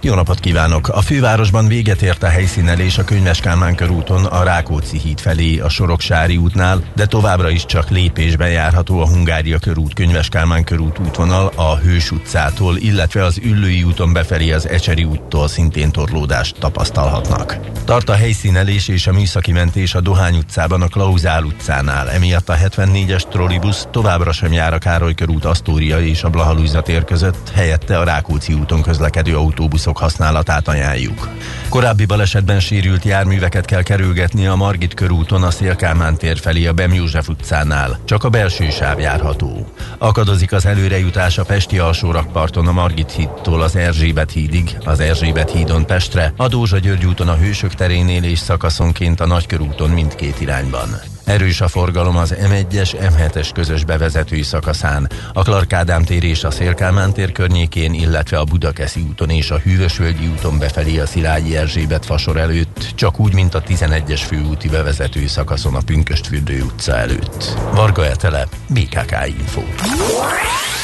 jó 0.02 0.14
napot 0.14 0.40
kívánok! 0.40 0.88
A 0.88 1.00
fővárosban 1.00 1.66
véget 1.66 2.02
ért 2.02 2.22
a 2.22 2.28
helyszínelés 2.28 2.98
a 2.98 3.04
Könyves 3.04 3.40
Kálmán 3.40 3.74
körúton 3.74 4.24
a 4.24 4.42
Rákóczi 4.42 4.98
híd 4.98 5.20
felé 5.20 5.58
a 5.58 5.68
Soroksári 5.68 6.36
útnál, 6.36 6.82
de 6.94 7.06
továbbra 7.06 7.50
is 7.50 7.66
csak 7.66 7.90
lépésben 7.90 8.50
járható 8.50 9.00
a 9.00 9.08
Hungária 9.08 9.58
körút 9.58 9.94
Könyves 9.94 10.28
Kálmán 10.28 10.64
körút 10.64 10.98
útvonal 10.98 11.52
a 11.54 11.76
Hős 11.76 12.10
utcától, 12.10 12.76
illetve 12.76 13.24
az 13.24 13.38
Üllői 13.42 13.82
úton 13.82 14.12
befelé 14.12 14.52
az 14.52 14.68
Ecseri 14.68 15.04
úttól 15.04 15.48
szintén 15.48 15.90
torlódást 15.90 16.58
tapasztalhatnak. 16.58 17.58
Tart 17.84 18.08
a 18.08 18.14
helyszínelés 18.14 18.88
és 18.88 19.06
a 19.06 19.12
műszaki 19.12 19.52
mentés 19.52 19.94
a 19.94 20.00
Dohány 20.00 20.36
utcában 20.36 20.82
a 20.82 20.88
Klauzál 20.88 21.44
utcánál, 21.44 22.10
emiatt 22.10 22.48
a 22.48 22.54
74-es 22.54 23.28
trollibusz 23.28 23.88
továbbra 23.90 24.32
sem 24.32 24.52
jár 24.52 24.74
a 24.74 24.78
Károly 24.78 25.14
körút 25.14 25.44
Asztória 25.44 26.00
és 26.00 26.22
a 26.22 26.30
Blahalújza 26.30 26.82
tér 26.82 27.04
között, 27.04 27.50
helyette 27.54 27.98
a 27.98 28.04
Rákóczi 28.04 28.52
úton 28.52 28.82
közlekedő 28.82 29.36
autóbuszok 29.36 29.89
buszok 29.90 29.98
használatát 30.02 30.68
ajánljuk. 30.68 31.28
Korábbi 31.68 32.04
balesetben 32.04 32.60
sérült 32.60 33.04
járműveket 33.04 33.64
kell 33.64 33.82
kerülgetni 33.82 34.46
a 34.46 34.54
Margit 34.54 34.94
körúton 34.94 35.42
a 35.42 35.50
Szélkámán 35.50 36.16
tér 36.16 36.38
felé 36.38 36.66
a 36.66 36.72
Bem 36.72 36.94
József 36.94 37.28
utcánál. 37.28 37.98
Csak 38.04 38.24
a 38.24 38.28
belső 38.28 38.70
sáv 38.70 38.98
járható. 38.98 39.66
Akadozik 39.98 40.52
az 40.52 40.66
előrejutás 40.66 41.38
a 41.38 41.44
Pesti 41.44 41.78
alsórakparton 41.78 42.66
a 42.66 42.72
Margit 42.72 43.10
hídtól 43.10 43.62
az 43.62 43.76
Erzsébet 43.76 44.30
hídig, 44.30 44.76
az 44.84 45.00
Erzsébet 45.00 45.50
hídon 45.50 45.86
Pestre, 45.86 46.32
a 46.36 46.48
Dózsa 46.48 46.78
György 46.78 47.06
úton 47.06 47.28
a 47.28 47.36
Hősök 47.36 47.74
terénél 47.74 48.24
és 48.24 48.38
szakaszonként 48.38 49.20
a 49.20 49.26
Nagykörúton 49.26 49.90
mindkét 49.90 50.40
irányban. 50.40 50.88
Erős 51.30 51.60
a 51.60 51.68
forgalom 51.68 52.16
az 52.16 52.34
M1-es, 52.40 52.94
M7-es 53.00 53.50
közös 53.54 53.84
bevezetői 53.84 54.42
szakaszán, 54.42 55.10
a 55.32 55.42
Clark 55.42 56.04
tér 56.04 56.24
és 56.24 56.44
a 56.44 56.50
Szélkámán 56.50 57.12
tér 57.12 57.32
környékén, 57.32 57.94
illetve 57.94 58.38
a 58.38 58.44
Budakeszi 58.44 59.00
úton 59.10 59.30
és 59.30 59.50
a 59.50 59.58
Hűvösvölgyi 59.58 60.26
úton 60.26 60.58
befelé 60.58 60.98
a 60.98 61.06
Szilágyi 61.06 61.56
Erzsébet 61.56 62.04
fasor 62.04 62.36
előtt, 62.36 62.92
csak 62.94 63.20
úgy, 63.20 63.34
mint 63.34 63.54
a 63.54 63.62
11-es 63.62 64.20
főúti 64.26 64.68
bevezetői 64.68 65.26
szakaszon 65.26 65.74
a 65.74 65.80
Pünköstfürdő 65.86 66.62
utca 66.62 66.96
előtt. 66.96 67.44
Varga 67.74 68.06
Etele, 68.06 68.46
BKK 68.68 69.16
Info. 69.26 69.62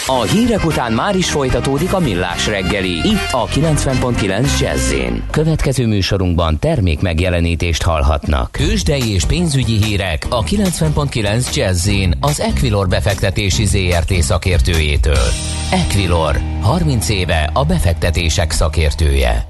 A 0.08 0.22
hírek 0.22 0.64
után 0.64 0.92
már 0.92 1.16
is 1.16 1.30
folytatódik 1.30 1.92
a 1.92 1.98
millás 1.98 2.46
reggeli. 2.46 2.90
Itt 2.90 3.28
a 3.30 3.46
90.9 3.46 4.60
jazz 4.60 4.94
Következő 5.30 5.86
műsorunkban 5.86 6.58
termék 6.58 7.00
megjelenítést 7.00 7.82
hallhatnak. 7.82 8.52
Kősdei 8.52 9.12
és 9.12 9.24
pénzügyi 9.24 9.84
hírek 9.84 10.26
a 10.30 10.44
90.9 10.44 11.54
jazz 11.54 11.90
az 12.20 12.40
Equilor 12.40 12.88
befektetési 12.88 13.64
ZRT 13.64 14.12
szakértőjétől. 14.12 15.26
Equilor, 15.70 16.40
30 16.60 17.08
éve 17.08 17.50
a 17.52 17.64
befektetések 17.64 18.50
szakértője. 18.50 19.46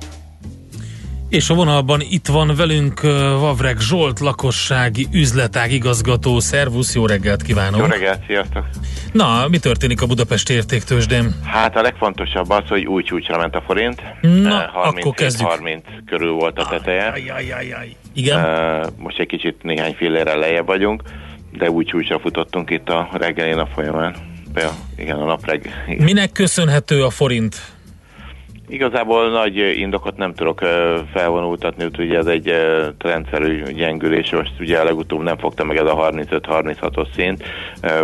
És 1.29 1.51
a 1.51 1.55
vonalban 1.55 2.01
itt 2.01 2.27
van 2.27 2.55
velünk 2.57 3.01
Vavreg 3.41 3.79
Zsolt, 3.81 4.21
lakossági 4.21 5.07
üzletág 5.13 5.73
igazgató. 5.73 6.41
Szervusz, 6.41 6.95
jó 6.95 7.07
reggelt 7.07 7.43
kívánok! 7.43 7.81
Jó 7.81 7.87
reggelt, 7.87 8.23
sziasztok! 8.27 8.65
Na, 9.13 9.49
mi 9.49 9.59
történik 9.59 10.03
a 10.03 10.07
Budapesti 10.07 10.53
értéktősdén? 10.53 11.35
Hát 11.45 11.77
a 11.77 11.81
legfontosabb 11.81 12.51
az, 12.51 12.69
hogy 12.69 12.85
új 12.85 13.03
csúcsra 13.03 13.39
ment 13.39 13.55
a 13.55 13.63
forint. 13.67 14.03
Na, 14.21 14.71
30, 14.73 15.01
akkor 15.01 15.15
kezdjük. 15.15 15.49
30 15.49 15.85
körül 16.07 16.33
volt 16.33 16.59
a 16.59 16.67
teteje. 16.67 17.07
Aj, 17.07 17.31
aj, 17.31 17.53
aj, 17.53 17.73
aj. 17.73 17.97
Igen? 18.13 18.41
most 18.99 19.19
egy 19.19 19.27
kicsit 19.27 19.63
néhány 19.63 19.95
fillére 19.95 20.35
lejjebb 20.35 20.67
vagyunk, 20.67 21.03
de 21.53 21.71
új 21.71 21.85
csúcsra 21.85 22.19
futottunk 22.19 22.71
itt 22.71 22.89
a 22.89 23.09
reggelén 23.13 23.59
a 23.59 23.67
folyamán. 23.67 24.17
Ja, 24.55 24.71
igen, 24.97 25.17
a 25.17 25.25
nap 25.25 25.47
reggel. 25.47 25.73
Minek 25.99 26.33
köszönhető 26.33 27.05
a 27.05 27.11
forint? 27.11 27.76
Igazából 28.69 29.31
nagy 29.31 29.57
indokot 29.57 30.17
nem 30.17 30.35
tudok 30.35 30.61
felvonultatni, 31.13 31.85
úgyhogy 31.85 32.15
ez 32.15 32.27
egy 32.27 32.55
rendszerű 32.99 33.63
gyengülés, 33.63 34.31
most 34.31 34.53
ugye 34.61 34.83
legutóbb 34.83 35.23
nem 35.23 35.39
fogta 35.39 35.65
meg 35.65 35.77
ez 35.77 35.87
a 35.87 36.11
35-36-os 36.13 37.07
szint, 37.15 37.45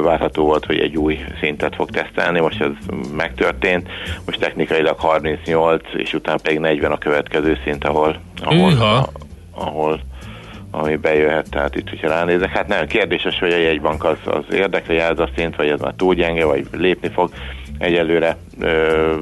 várható 0.02 0.44
volt, 0.44 0.64
hogy 0.64 0.78
egy 0.78 0.96
új 0.96 1.18
szintet 1.40 1.74
fog 1.74 1.90
tesztelni, 1.90 2.40
most 2.40 2.60
ez 2.60 2.70
megtörtént, 3.16 3.88
most 4.26 4.38
technikailag 4.38 4.98
38, 4.98 5.82
és 5.94 6.14
utána 6.14 6.38
pedig 6.42 6.58
40 6.58 6.92
a 6.92 6.98
következő 6.98 7.58
szint, 7.64 7.84
ahol, 7.84 8.16
ahol, 8.42 8.72
a, 8.72 9.08
ahol 9.50 10.00
ami 10.70 10.96
bejöhet, 10.96 11.50
tehát 11.50 11.76
itt, 11.76 11.88
hogyha 11.88 12.08
ránézek, 12.08 12.50
hát 12.50 12.68
nem 12.68 12.86
kérdéses, 12.86 13.38
hogy 13.38 13.52
a 13.52 13.56
jegybank 13.56 14.04
az, 14.04 14.16
az 14.24 14.54
érdekli 14.54 14.98
ez 14.98 15.18
a 15.18 15.28
szint, 15.36 15.56
vagy 15.56 15.68
ez 15.68 15.80
már 15.80 15.92
túl 15.96 16.14
gyenge, 16.14 16.44
vagy 16.44 16.66
lépni 16.72 17.08
fog 17.08 17.30
egyelőre 17.82 18.36
ö, 18.60 19.14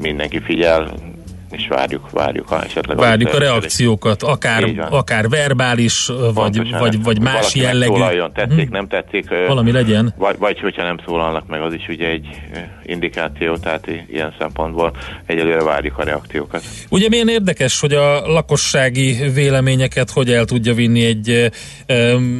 mindenki 0.00 0.40
figyel, 0.40 0.94
és 1.50 1.66
várjuk, 1.68 2.10
várjuk 2.10 2.48
ha 2.48 2.62
esetleg. 2.62 2.96
Várjuk 2.96 3.34
a 3.34 3.38
reakciókat, 3.38 4.22
akár, 4.22 4.88
akár 4.90 5.28
verbális, 5.28 6.10
vagy, 6.34 6.70
vagy, 6.70 7.02
vagy 7.02 7.20
más 7.20 7.54
jellegű. 7.54 7.92
Szólaljon, 7.92 8.32
tetszik, 8.32 8.62
hmm. 8.62 8.70
nem 8.70 8.88
tetszik. 8.88 9.28
Valami 9.46 9.72
legyen. 9.72 10.14
Vagy, 10.16 10.38
vagy 10.38 10.60
hogyha 10.60 10.82
nem 10.82 10.96
szólalnak 11.04 11.46
meg, 11.46 11.60
az 11.60 11.72
is 11.72 11.88
ugye 11.88 12.08
egy 12.08 12.26
indikáció, 12.84 13.56
tehát 13.56 13.86
ilyen 14.10 14.34
szempontból 14.38 14.92
egyelőre 15.26 15.62
várjuk 15.62 15.98
a 15.98 16.02
reakciókat. 16.02 16.62
Ugye 16.88 17.08
milyen 17.08 17.28
érdekes, 17.28 17.80
hogy 17.80 17.92
a 17.92 18.26
lakossági 18.26 19.30
véleményeket 19.34 20.10
hogy 20.10 20.32
el 20.32 20.44
tudja 20.44 20.74
vinni 20.74 21.04
egy 21.04 21.50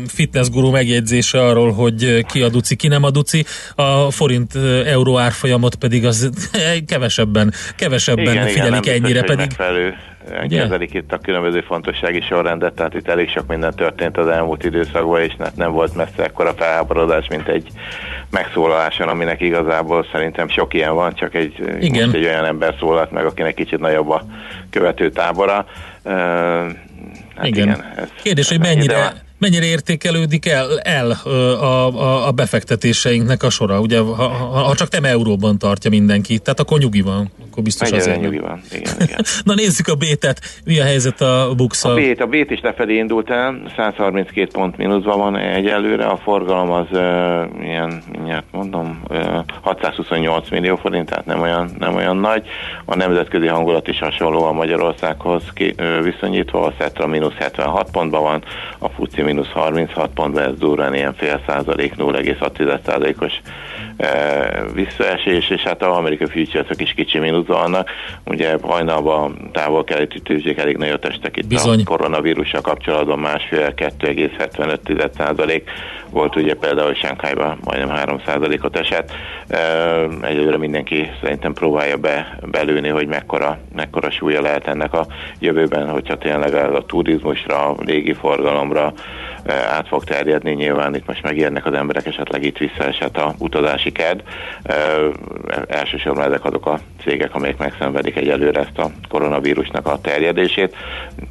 fitnessguru 0.06 0.70
megjegyzése 0.70 1.42
arról, 1.42 1.72
hogy 1.72 2.24
ki 2.26 2.42
a 2.42 2.48
duci, 2.48 2.76
ki 2.76 2.88
nem 2.88 3.02
a 3.02 3.10
duci, 3.10 3.44
a 3.74 4.10
forint 4.10 4.54
euró 4.86 5.18
árfolyamot 5.18 5.74
pedig 5.74 6.06
az 6.06 6.30
kevesebben, 6.86 7.54
kevesebben 7.76 8.32
igen, 8.32 8.46
figyelik 8.46 8.86
igen, 8.86 8.97
ennyire 9.04 9.20
pedig... 9.20 9.36
Megfelelő 9.36 9.94
kezelik 10.48 10.94
itt 10.94 11.12
a 11.12 11.18
különböző 11.18 11.60
fontossági 11.60 12.20
sorrendet, 12.20 12.74
tehát 12.74 12.94
itt 12.94 13.08
elég 13.08 13.30
sok 13.30 13.46
minden 13.46 13.74
történt 13.74 14.16
az 14.16 14.28
elmúlt 14.28 14.64
időszakban, 14.64 15.20
és 15.20 15.32
nem 15.54 15.72
volt 15.72 15.94
messze 15.94 16.22
ekkora 16.22 16.52
felháborodás, 16.52 17.28
mint 17.28 17.48
egy 17.48 17.68
megszólaláson, 18.30 19.08
aminek 19.08 19.40
igazából 19.40 20.06
szerintem 20.12 20.48
sok 20.48 20.74
ilyen 20.74 20.94
van, 20.94 21.14
csak 21.14 21.34
egy, 21.34 21.54
Igen. 21.80 22.04
most 22.04 22.16
egy 22.16 22.24
olyan 22.24 22.44
ember 22.44 22.74
szólalt 22.78 23.10
meg, 23.10 23.24
akinek 23.24 23.54
kicsit 23.54 23.78
nagyobb 23.78 24.10
a 24.10 24.24
követő 24.70 25.10
tábora. 25.10 25.66
Uh, 26.02 26.12
hát 26.14 27.46
igen. 27.46 27.68
igen 27.68 27.84
ez, 27.96 28.08
Kérdés, 28.22 28.48
hogy 28.48 28.60
mennyire... 28.60 29.26
Mennyire 29.38 29.64
értékelődik 29.64 30.46
el, 30.46 30.80
el 30.80 31.10
a, 31.10 31.28
a, 31.28 32.26
a 32.26 32.30
befektetéseinknek 32.32 33.42
a 33.42 33.50
sora? 33.50 33.80
Ugye, 33.80 33.98
ha, 33.98 34.28
ha, 34.28 34.74
csak 34.74 34.90
nem 34.90 35.04
euróban 35.04 35.58
tartja 35.58 35.90
mindenki, 35.90 36.38
tehát 36.38 36.60
akkor 36.60 36.78
nyugi 36.78 37.00
van. 37.00 37.30
Akkor 37.50 37.62
biztos 37.62 37.90
azért 37.90 38.20
nyugi 38.20 38.38
van, 38.38 38.60
igen, 38.72 38.94
igen. 39.00 39.20
Na 39.44 39.54
nézzük 39.54 39.88
a 39.88 39.94
B-et. 39.94 40.40
Mi 40.64 40.78
a 40.78 40.84
helyzet 40.84 41.20
a 41.20 41.52
bux 41.56 41.84
A 41.84 41.94
B-t, 41.94 42.20
a 42.20 42.26
B-t 42.26 42.50
is 42.50 42.60
lefelé 42.60 42.96
indult 42.96 43.30
el, 43.30 43.72
132 43.76 44.50
pont 44.52 44.76
mínuszban 44.76 45.18
van 45.18 45.36
egyelőre, 45.36 46.06
a 46.06 46.16
forgalom 46.16 46.70
az 46.70 46.86
uh, 46.90 46.98
ilyen, 47.62 48.02
mindjárt 48.12 48.44
mondom, 48.52 49.02
uh, 49.08 49.44
628 49.62 50.50
millió 50.50 50.76
forint, 50.76 51.08
tehát 51.08 51.26
nem 51.26 51.40
olyan, 51.40 51.70
nem 51.78 51.94
olyan 51.94 52.16
nagy. 52.16 52.46
A 52.84 52.96
nemzetközi 52.96 53.46
hangulat 53.46 53.88
is 53.88 53.98
hasonló 53.98 54.44
a 54.44 54.52
Magyarországhoz 54.52 55.42
ki, 55.54 55.74
uh, 55.78 56.02
viszonyítva, 56.02 56.64
a 56.64 56.72
Szetra 56.78 57.06
mínusz 57.06 57.34
76 57.34 57.90
pontban 57.90 58.22
van, 58.22 58.44
a 58.78 58.88
FUCI 58.88 59.22
mínusz 59.28 59.50
36 59.50 60.10
pontban, 60.14 60.42
ez 60.42 60.58
durván 60.58 60.94
ilyen 60.94 61.14
fél 61.14 61.40
százalék, 61.46 61.94
0,6 61.96 62.80
százalékos 62.86 63.32
e, 63.96 64.64
visszaesés, 64.74 65.50
és 65.50 65.62
hát 65.62 65.82
az 65.82 65.96
amerikai 65.96 66.26
futures 66.26 66.66
is 66.76 66.92
kicsi 66.92 67.18
mínuszban 67.18 67.60
vannak. 67.60 67.90
Ugye 68.26 68.56
hajnalban 68.62 69.50
távol-keleti 69.52 70.20
tőzsdék 70.20 70.58
elég 70.58 70.76
nagyot 70.76 71.04
estek 71.04 71.36
itt 71.36 71.46
Bizony. 71.46 71.80
a 71.80 71.84
koronavírussal 71.84 72.60
kapcsolatban 72.60 73.18
másfél 73.18 73.74
2,75 73.74 75.10
százalék 75.16 75.70
volt 76.10 76.36
ugye 76.36 76.54
például 76.54 76.94
Sánkhájban 76.94 77.58
majdnem 77.64 77.88
3 77.88 78.20
százalékot 78.26 78.76
esett. 78.76 79.12
E, 79.48 79.58
egyelőre 80.22 80.56
mindenki 80.56 81.10
szerintem 81.22 81.52
próbálja 81.52 81.96
be, 81.96 82.38
belőni, 82.50 82.88
hogy 82.88 83.06
mekkora, 83.06 83.58
mekkora 83.74 84.10
súlya 84.10 84.40
lehet 84.40 84.66
ennek 84.66 84.92
a 84.92 85.06
jövőben, 85.38 85.88
hogyha 85.88 86.18
tényleg 86.18 86.54
a 86.54 86.84
turizmusra, 86.86 87.66
a 87.66 87.74
légiforgalomra, 87.84 88.92
át 89.46 89.88
fog 89.88 90.04
terjedni. 90.04 90.52
Nyilván 90.52 90.94
itt 90.94 91.06
most 91.06 91.22
megérnek 91.22 91.66
az 91.66 91.72
emberek, 91.72 92.06
esetleg 92.06 92.44
itt 92.44 92.56
visszaesett 92.56 93.16
a 93.16 93.34
utazási 93.38 93.92
ked. 93.92 94.22
Elsősorban 95.66 96.24
ezek 96.24 96.44
azok 96.44 96.66
a 96.66 96.80
cégek, 97.04 97.34
amelyek 97.34 97.58
megszenvedik 97.58 98.16
egyelőre 98.16 98.60
ezt 98.60 98.78
a 98.78 98.90
koronavírusnak 99.08 99.86
a 99.86 100.00
terjedését. 100.00 100.76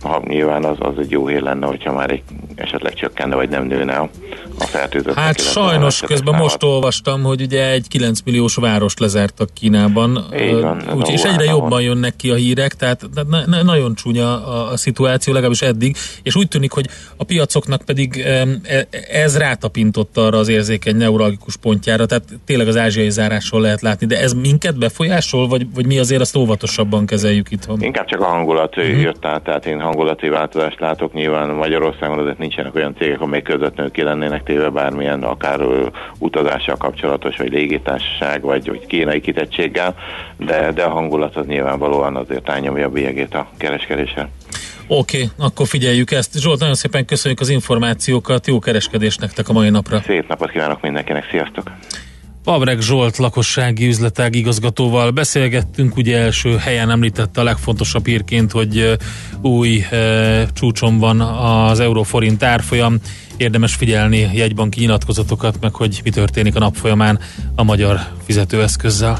Ha 0.04 0.22
nyilván 0.28 0.64
az, 0.64 0.78
az 0.80 0.94
egy 1.00 1.12
jó 1.12 1.28
hír 1.28 1.42
lenne, 1.42 1.66
hogyha 1.66 1.94
már 1.94 2.12
egy 2.12 2.24
esetleg 2.56 2.94
csökkenne, 2.94 3.36
vagy 3.36 3.50
nem 3.50 3.66
nőne 3.66 3.94
a, 3.94 4.10
a 4.60 4.64
fertőzött. 4.64 5.14
Hát 5.14 5.42
sajnos 5.42 6.00
közben 6.00 6.26
támad. 6.26 6.42
most 6.42 6.64
olvastam, 6.64 7.24
hogy 7.24 7.42
ugye 7.42 7.72
egy 7.72 7.88
9 7.88 8.20
milliós 8.26 8.56
várost 8.56 9.00
lezártak 9.00 9.50
Kínában. 9.54 10.26
Igen, 10.32 10.84
úgy, 10.96 11.10
és 11.10 11.24
egyre 11.24 11.44
jobban 11.44 11.82
jönnek 11.82 12.16
ki 12.16 12.30
a 12.30 12.36
hírek, 12.36 12.74
tehát 12.74 13.02
na, 13.14 13.46
na, 13.46 13.64
nagyon 13.64 13.96
csúnya 13.96 14.48
a, 14.48 14.72
a 14.72 14.78
szituáció, 14.78 15.34
legalábbis 15.34 15.62
eddig, 15.62 15.96
és 16.24 16.36
úgy 16.36 16.48
tűnik, 16.48 16.72
hogy 16.72 16.88
a 17.18 17.24
piacoknak 17.24 17.82
pedig 17.82 17.97
e, 18.24 18.48
ez 19.12 19.38
rátapintott 19.38 20.18
arra 20.18 20.38
az 20.38 20.48
érzékeny 20.48 20.96
neuralgikus 20.96 21.58
pontjára, 21.58 22.06
tehát 22.06 22.24
tényleg 22.46 22.68
az 22.68 22.78
ázsiai 22.78 23.10
zárásról 23.10 23.62
lehet 23.62 23.82
látni, 23.82 24.08
de 24.08 24.20
ez 24.20 24.34
minket 24.34 24.78
befolyásol, 24.78 25.48
vagy, 25.48 25.74
vagy 25.74 25.86
mi 25.86 26.00
azért 26.00 26.22
azt 26.22 26.36
óvatosabban 26.36 27.06
kezeljük 27.06 27.52
itthon? 27.52 27.82
Inkább 27.82 28.06
csak 28.06 28.22
a 28.22 28.26
hangulat 28.26 28.78
uh-huh. 28.78 29.02
jött 29.02 29.26
át, 29.26 29.44
tehát 29.44 29.66
én 29.66 29.80
hangulati 29.80 30.30
változást 30.30 30.80
látok, 30.80 31.14
nyilván 31.14 31.50
Magyarországon 31.50 32.20
azért 32.20 32.38
nincsenek 32.38 32.76
olyan 32.76 32.96
cégek, 32.98 33.22
amelyek 33.22 33.46
közvetlenül 33.46 33.92
ki 33.92 34.02
lennének 34.02 34.44
téve 34.44 34.70
bármilyen 34.70 35.24
akár 35.24 35.60
utazással 36.20 36.76
kapcsolatos, 36.76 37.38
vagy 37.38 37.52
légitársaság, 37.52 38.42
vagy, 38.42 38.68
vagy 38.68 38.86
kínai 38.86 39.20
kitettséggel, 39.20 39.96
de, 40.38 40.72
de 40.72 40.84
a 40.84 40.90
hangulat 40.90 41.36
az 41.36 41.46
nyilvánvalóan 41.46 42.16
azért 42.16 42.50
elnyomja 42.50 42.86
a 42.86 42.90
bélyegét 42.90 43.34
a 43.34 43.48
kereskedésre. 43.58 44.30
Oké, 44.88 45.18
okay, 45.18 45.30
akkor 45.38 45.68
figyeljük 45.68 46.12
ezt. 46.12 46.40
Zsolt, 46.40 46.60
nagyon 46.60 46.76
szépen 46.76 47.06
köszönjük 47.06 47.40
az 47.40 47.50
információkat, 47.50 48.48
jó 48.48 48.60
kereskedést 48.60 49.20
nektek 49.20 49.50
a 49.50 49.54
mai 49.54 49.70
napra. 49.70 50.02
Szép 50.06 50.28
napot 50.28 50.52
kívánok 50.52 50.82
mindenkinek, 50.82 51.28
sziasztok! 51.32 51.72
Pavreg 52.44 52.80
Zsolt 52.80 53.18
lakossági 53.18 53.88
üzletág 53.88 54.36
igazgatóval 54.36 55.12
beszélgettünk, 55.12 55.98
ugye 55.98 56.18
első 56.18 56.58
helyen 56.58 56.90
említette 56.90 57.42
a 57.42 57.44
legfontosabb 57.44 58.06
hírként, 58.06 58.52
hogy 58.52 58.98
új 59.42 59.84
e, 59.92 60.46
csúcson 60.54 60.98
van 60.98 61.22
az 61.22 61.80
euróforint 61.80 62.44
árfolyam. 62.44 63.00
Érdemes 63.38 63.76
figyelni 63.76 64.30
jegybanki 64.34 64.80
nyilatkozatokat, 64.80 65.58
meg 65.62 65.74
hogy 65.74 66.02
mi 66.04 66.10
történik 66.10 66.56
a 66.56 66.60
nap 66.60 66.76
folyamán 66.76 67.20
a 67.56 67.64
magyar 67.64 68.00
fizetőeszközzel. 68.26 69.20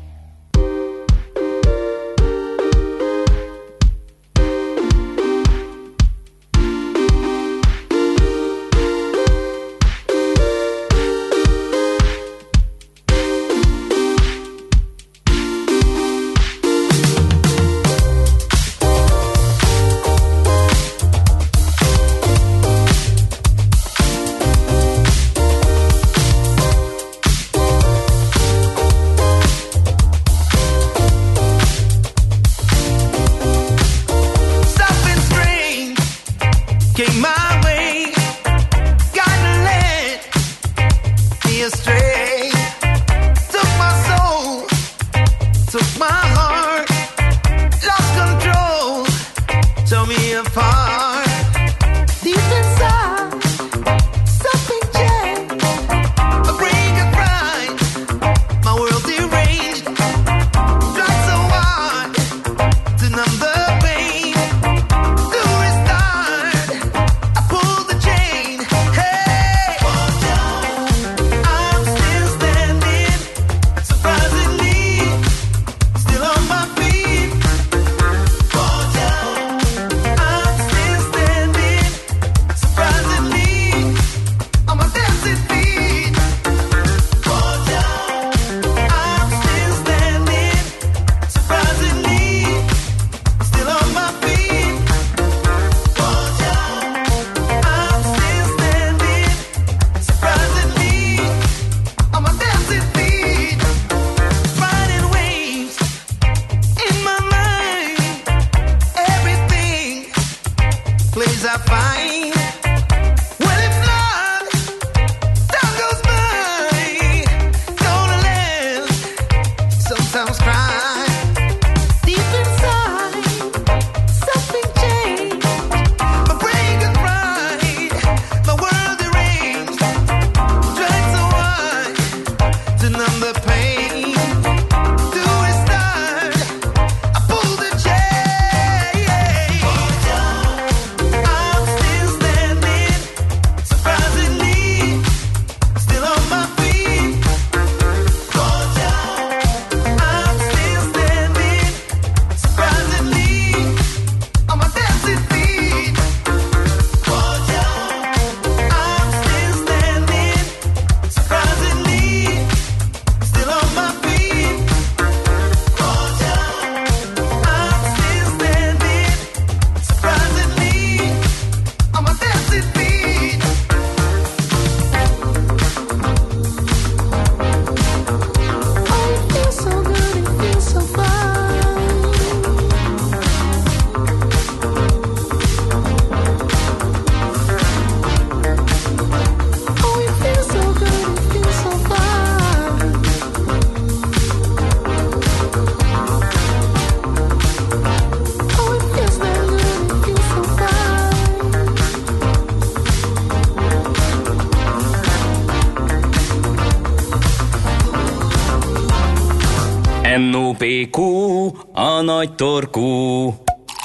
Nagy 212.21 212.35
torkú. 212.35 212.83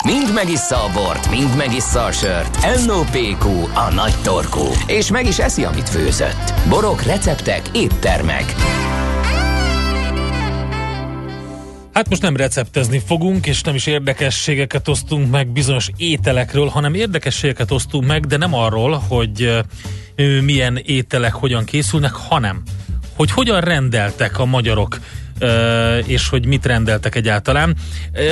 Mind 0.05 0.35
megissza 0.35 0.77
a 0.77 0.93
bort, 0.93 1.31
mind 1.31 1.57
megissza 1.57 2.05
a 2.05 2.13
sört. 2.13 2.59
NOPQ, 2.87 3.49
a 3.75 3.93
nagy 3.95 4.15
torkú. 4.23 4.65
És 4.87 5.11
meg 5.11 5.27
is 5.27 5.39
eszi, 5.39 5.65
amit 5.65 5.89
főzött. 5.89 6.53
Borok, 6.69 7.03
receptek, 7.03 7.63
éttermek. 7.73 8.55
Hát 11.93 12.09
most 12.09 12.23
nem 12.23 12.37
receptezni 12.37 12.99
fogunk, 12.99 13.47
és 13.47 13.63
nem 13.63 13.75
is 13.75 13.87
érdekességeket 13.87 14.89
osztunk 14.89 15.31
meg 15.31 15.49
bizonyos 15.49 15.91
ételekről, 15.97 16.67
hanem 16.67 16.95
érdekességeket 16.95 17.71
osztunk 17.71 18.07
meg, 18.07 18.27
de 18.27 18.37
nem 18.37 18.55
arról, 18.55 19.03
hogy 19.09 19.65
milyen 20.43 20.77
ételek 20.77 21.33
hogyan 21.33 21.65
készülnek, 21.65 22.13
hanem 22.13 22.63
hogy 23.17 23.31
hogyan 23.31 23.61
rendeltek 23.61 24.39
a 24.39 24.45
magyarok 24.45 24.99
és 26.07 26.29
hogy 26.29 26.47
mit 26.47 26.67
rendeltek 26.67 27.15
egyáltalán. 27.15 27.77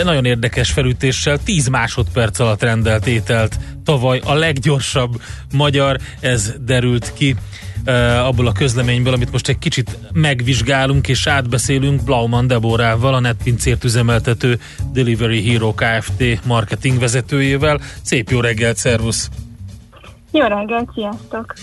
Nagyon 0.04 0.24
érdekes 0.24 0.70
felütéssel 0.70 1.38
10 1.38 1.68
másodperc 1.68 2.38
alatt 2.38 2.62
rendelt 2.62 3.06
ételt 3.06 3.58
tavaly 3.84 4.20
a 4.24 4.34
leggyorsabb 4.34 5.22
magyar, 5.52 5.98
ez 6.20 6.54
derült 6.60 7.12
ki 7.12 7.36
abból 8.24 8.46
a 8.46 8.52
közleményből, 8.52 9.12
amit 9.12 9.32
most 9.32 9.48
egy 9.48 9.58
kicsit 9.58 9.98
megvizsgálunk 10.12 11.08
és 11.08 11.26
átbeszélünk 11.26 12.04
Blauman 12.04 12.46
Deborával, 12.46 13.14
a 13.14 13.20
netpincért 13.20 13.84
üzemeltető 13.84 14.60
Delivery 14.92 15.50
Hero 15.50 15.74
Kft. 15.74 16.44
marketing 16.44 16.98
vezetőjével. 16.98 17.80
Szép 18.02 18.30
jó 18.30 18.40
reggelt, 18.40 18.76
szervusz! 18.76 19.28
Jó 20.30 20.46
reggelt, 20.46 20.88
sziasztok! 20.94 21.54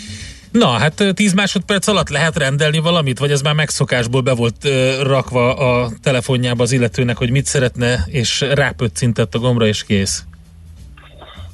Na, 0.51 0.67
hát 0.67 1.03
10 1.13 1.33
másodperc 1.33 1.87
alatt 1.87 2.09
lehet 2.09 2.37
rendelni 2.37 2.79
valamit, 2.79 3.19
vagy 3.19 3.31
ez 3.31 3.41
már 3.41 3.53
megszokásból 3.53 4.21
be 4.21 4.33
volt 4.33 4.65
uh, 4.65 5.01
rakva 5.07 5.53
a 5.53 5.89
telefonjába 6.01 6.63
az 6.63 6.71
illetőnek, 6.71 7.17
hogy 7.17 7.31
mit 7.31 7.45
szeretne, 7.45 8.03
és 8.05 8.45
rápöccintett 8.53 9.35
a 9.35 9.39
gombra, 9.39 9.65
és 9.65 9.83
kész. 9.83 10.23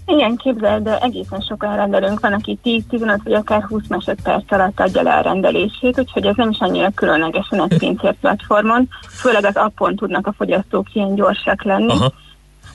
Igen, 0.05 0.35
képzeld, 0.35 0.83
de 0.83 0.99
egészen 0.99 1.39
sokan 1.39 1.75
rendelünk, 1.75 2.19
van, 2.19 2.33
aki 2.33 2.59
10-15 2.63 3.19
vagy 3.23 3.33
akár 3.33 3.63
20 3.63 3.83
másodperc 3.87 4.51
alatt 4.51 4.79
adja 4.79 5.01
le 5.01 5.13
a 5.13 5.21
rendelését, 5.21 5.99
úgyhogy 5.99 6.25
ez 6.25 6.35
nem 6.35 6.49
is 6.49 6.57
annyira 6.59 6.91
különleges 6.95 7.47
a 7.49 7.67
pincér 7.77 8.15
platformon, 8.21 8.87
főleg 9.09 9.45
az 9.45 9.55
appon 9.55 9.95
tudnak 9.95 10.27
a 10.27 10.33
fogyasztók 10.37 10.93
ilyen 10.93 11.15
gyorsak 11.15 11.63
lenni. 11.63 11.91
Aha 11.91 12.13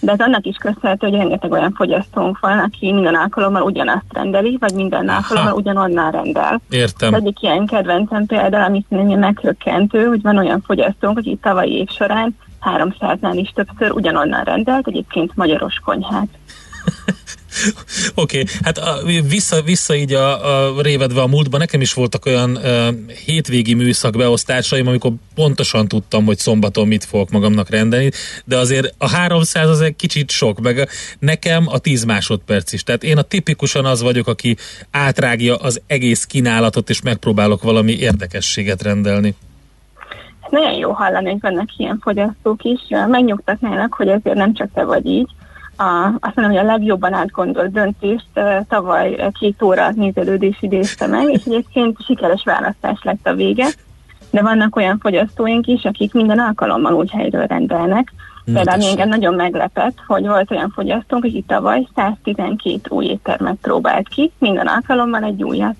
de 0.03 0.13
ez 0.13 0.19
annak 0.19 0.47
is 0.47 0.57
köszönhető, 0.57 1.07
hogy 1.09 1.17
rengeteg 1.17 1.51
olyan 1.51 1.73
fogyasztónk 1.73 2.39
van, 2.39 2.59
aki 2.59 2.93
minden 2.93 3.15
alkalommal 3.15 3.63
ugyanazt 3.63 4.13
rendeli, 4.13 4.57
vagy 4.61 4.75
minden 4.75 5.09
alkalommal 5.09 5.53
ugyanonnan 5.53 6.11
rendel. 6.11 6.61
Értem. 6.71 7.15
Az 7.15 7.21
egyik 7.21 7.43
ilyen 7.43 7.67
kedvencem 7.67 8.27
például, 8.27 8.65
amit 8.65 8.87
szerintem 8.89 9.19
meghökkentő, 9.19 10.05
hogy 10.05 10.23
van 10.23 10.39
olyan 10.39 10.63
fogyasztónk, 10.67 11.19
aki 11.19 11.39
tavalyi 11.43 11.73
év 11.73 11.89
során 11.89 12.37
300-nál 12.63 13.33
is 13.35 13.53
többször 13.55 13.91
ugyanonnan 13.91 14.45
rendelt, 14.45 14.87
egyébként 14.87 15.37
magyaros 15.37 15.79
konyhát. 15.85 16.29
Oké, 18.15 18.41
okay. 18.41 18.55
hát 18.63 18.79
a, 18.79 19.01
vissza, 19.29 19.63
vissza 19.63 19.95
így 19.95 20.13
a, 20.13 20.77
a 20.77 20.83
révedve 20.83 21.21
a 21.21 21.27
múltban, 21.27 21.61
nekem 21.61 21.81
is 21.81 21.93
voltak 21.93 22.27
olyan 22.27 22.51
uh, 22.51 22.89
hétvégi 23.25 23.75
műszak 23.75 24.17
beosztásaim, 24.17 24.87
amikor 24.87 25.13
pontosan 25.35 25.89
tudtam, 25.89 26.25
hogy 26.25 26.39
szombaton 26.39 26.87
mit 26.87 27.05
fogok 27.05 27.31
magamnak 27.31 27.71
rendelni, 27.71 28.11
de 28.45 28.57
azért 28.57 28.95
a 28.99 29.09
300 29.09 29.69
az 29.69 29.81
egy 29.81 29.97
kicsit 29.97 30.31
sok, 30.31 30.61
meg 30.61 30.89
nekem 31.19 31.69
a 31.69 31.79
10 31.79 32.05
másodperc 32.05 32.73
is. 32.73 32.83
Tehát 32.83 33.03
én 33.03 33.19
a 33.19 33.23
tipikusan 33.23 33.85
az 33.85 34.03
vagyok, 34.03 34.27
aki 34.27 34.57
átrágja 34.91 35.57
az 35.57 35.81
egész 35.87 36.25
kínálatot, 36.25 36.91
és 36.91 37.03
megpróbálok 37.03 37.63
valami 37.63 37.93
érdekességet 37.93 38.83
rendelni. 38.83 39.35
Nagyon 40.51 40.73
jó 40.73 40.91
hallani, 40.91 41.31
hogy 41.31 41.41
vannak 41.41 41.69
ilyen 41.77 41.99
fogyasztók 42.03 42.65
is. 42.65 42.81
Megnyugtatnának, 43.07 43.95
hogy 43.95 44.09
ezért 44.09 44.37
nem 44.37 44.55
csak 44.55 44.69
te 44.75 44.85
vagy 44.85 45.07
így, 45.07 45.29
a, 45.77 46.07
azt 46.21 46.37
mondom, 46.37 46.57
hogy 46.57 46.67
a 46.67 46.73
legjobban 46.73 47.13
átgondolt 47.13 47.73
döntést 47.73 48.27
tavaly 48.69 49.31
két 49.39 49.63
óra 49.63 49.91
nézelődés 49.91 50.57
idézte 50.61 51.07
meg, 51.07 51.29
és 51.29 51.45
egyébként 51.45 52.05
sikeres 52.05 52.43
választás 52.45 52.99
lett 53.03 53.27
a 53.27 53.35
vége, 53.35 53.67
de 54.31 54.43
vannak 54.43 54.77
olyan 54.77 54.99
fogyasztóink 54.99 55.67
is, 55.67 55.85
akik 55.85 56.13
minden 56.13 56.39
alkalommal 56.39 56.93
úgy 56.93 57.11
helyről 57.11 57.47
rendelnek. 57.47 58.13
Például 58.45 58.83
engem 58.83 59.09
nagyon 59.09 59.35
meglepett, 59.35 59.99
hogy 60.07 60.27
volt 60.27 60.51
olyan 60.51 60.71
fogyasztónk, 60.75 61.25
aki 61.25 61.45
tavaly 61.47 61.87
112 61.95 62.81
új 62.89 63.05
éttermet 63.05 63.57
próbált 63.61 64.09
ki, 64.09 64.33
minden 64.39 64.67
alkalommal 64.67 65.23
egy 65.23 65.43
újat. 65.43 65.77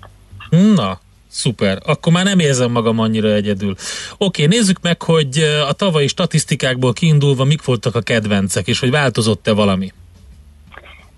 Na, 0.75 0.99
Szuper, 1.33 1.77
akkor 1.85 2.13
már 2.13 2.23
nem 2.23 2.39
érzem 2.39 2.71
magam 2.71 2.99
annyira 2.99 3.27
egyedül. 3.27 3.75
Oké, 4.17 4.45
nézzük 4.45 4.81
meg, 4.81 5.01
hogy 5.01 5.37
a 5.69 5.73
tavalyi 5.73 6.07
statisztikákból 6.07 6.93
kiindulva 6.93 7.43
mik 7.43 7.65
voltak 7.65 7.95
a 7.95 8.01
kedvencek, 8.01 8.67
és 8.67 8.79
hogy 8.79 8.91
változott-e 8.91 9.53
valami? 9.53 9.91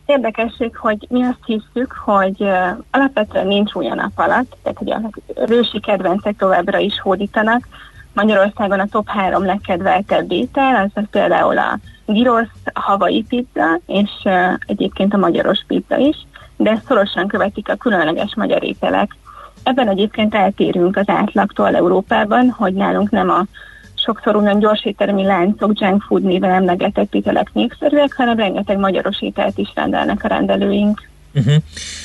Érdekesség, 0.06 0.75
hogy 0.75 1.06
mi 1.10 1.23
azt 1.23 1.45
hiszük, 1.45 1.91
hogy 2.06 2.36
uh, 2.38 2.49
alapvetően 2.91 3.47
nincs 3.47 3.73
új 3.73 3.88
a 3.88 3.95
nap 3.95 4.12
alatt, 4.15 4.58
tehát 4.63 4.78
hogy 4.78 4.91
a 4.91 5.12
rősi 5.45 5.80
kedvencek 5.80 6.36
továbbra 6.38 6.78
is 6.78 6.99
hódítanak. 6.99 7.67
Magyarországon 8.13 8.80
a 8.80 8.88
top 8.91 9.08
három 9.08 9.45
legkedveltebb 9.45 10.32
étel, 10.32 10.91
az, 10.93 11.04
például 11.12 11.58
a 11.58 11.80
gyrosz, 12.06 12.47
havai 12.73 13.25
pizza, 13.30 13.80
és 13.86 14.12
egyébként 14.65 15.13
a 15.13 15.17
magyaros 15.17 15.60
pizza 15.67 15.97
is, 15.97 16.15
de 16.58 16.82
szorosan 16.88 17.28
követik 17.28 17.69
a 17.69 17.75
különleges 17.75 18.36
magyar 18.36 18.63
ételek, 18.63 19.15
Ebben 19.65 19.89
egyébként 19.89 20.36
eltérünk 20.36 20.97
az 20.97 21.10
átlagtól 21.10 21.75
Európában, 21.75 22.49
hogy 22.49 22.73
nálunk 22.73 23.10
nem 23.10 23.30
a 23.30 23.45
sokszor 23.95 24.36
olyan 24.36 24.60
gyorséttermi 24.60 25.23
láncok, 25.23 25.80
junk 25.80 26.01
food 26.01 26.23
néven 26.23 26.49
emlegetett 26.49 27.13
ételek 27.13 27.54
népszerűek, 27.54 28.13
hanem 28.13 28.38
rengeteg 28.38 28.78
magyaros 28.78 29.21
ételt 29.21 29.58
is 29.58 29.71
rendelnek 29.75 30.23
a 30.23 30.28
rendelőink. 30.28 31.08
Uh-huh. 31.34 31.56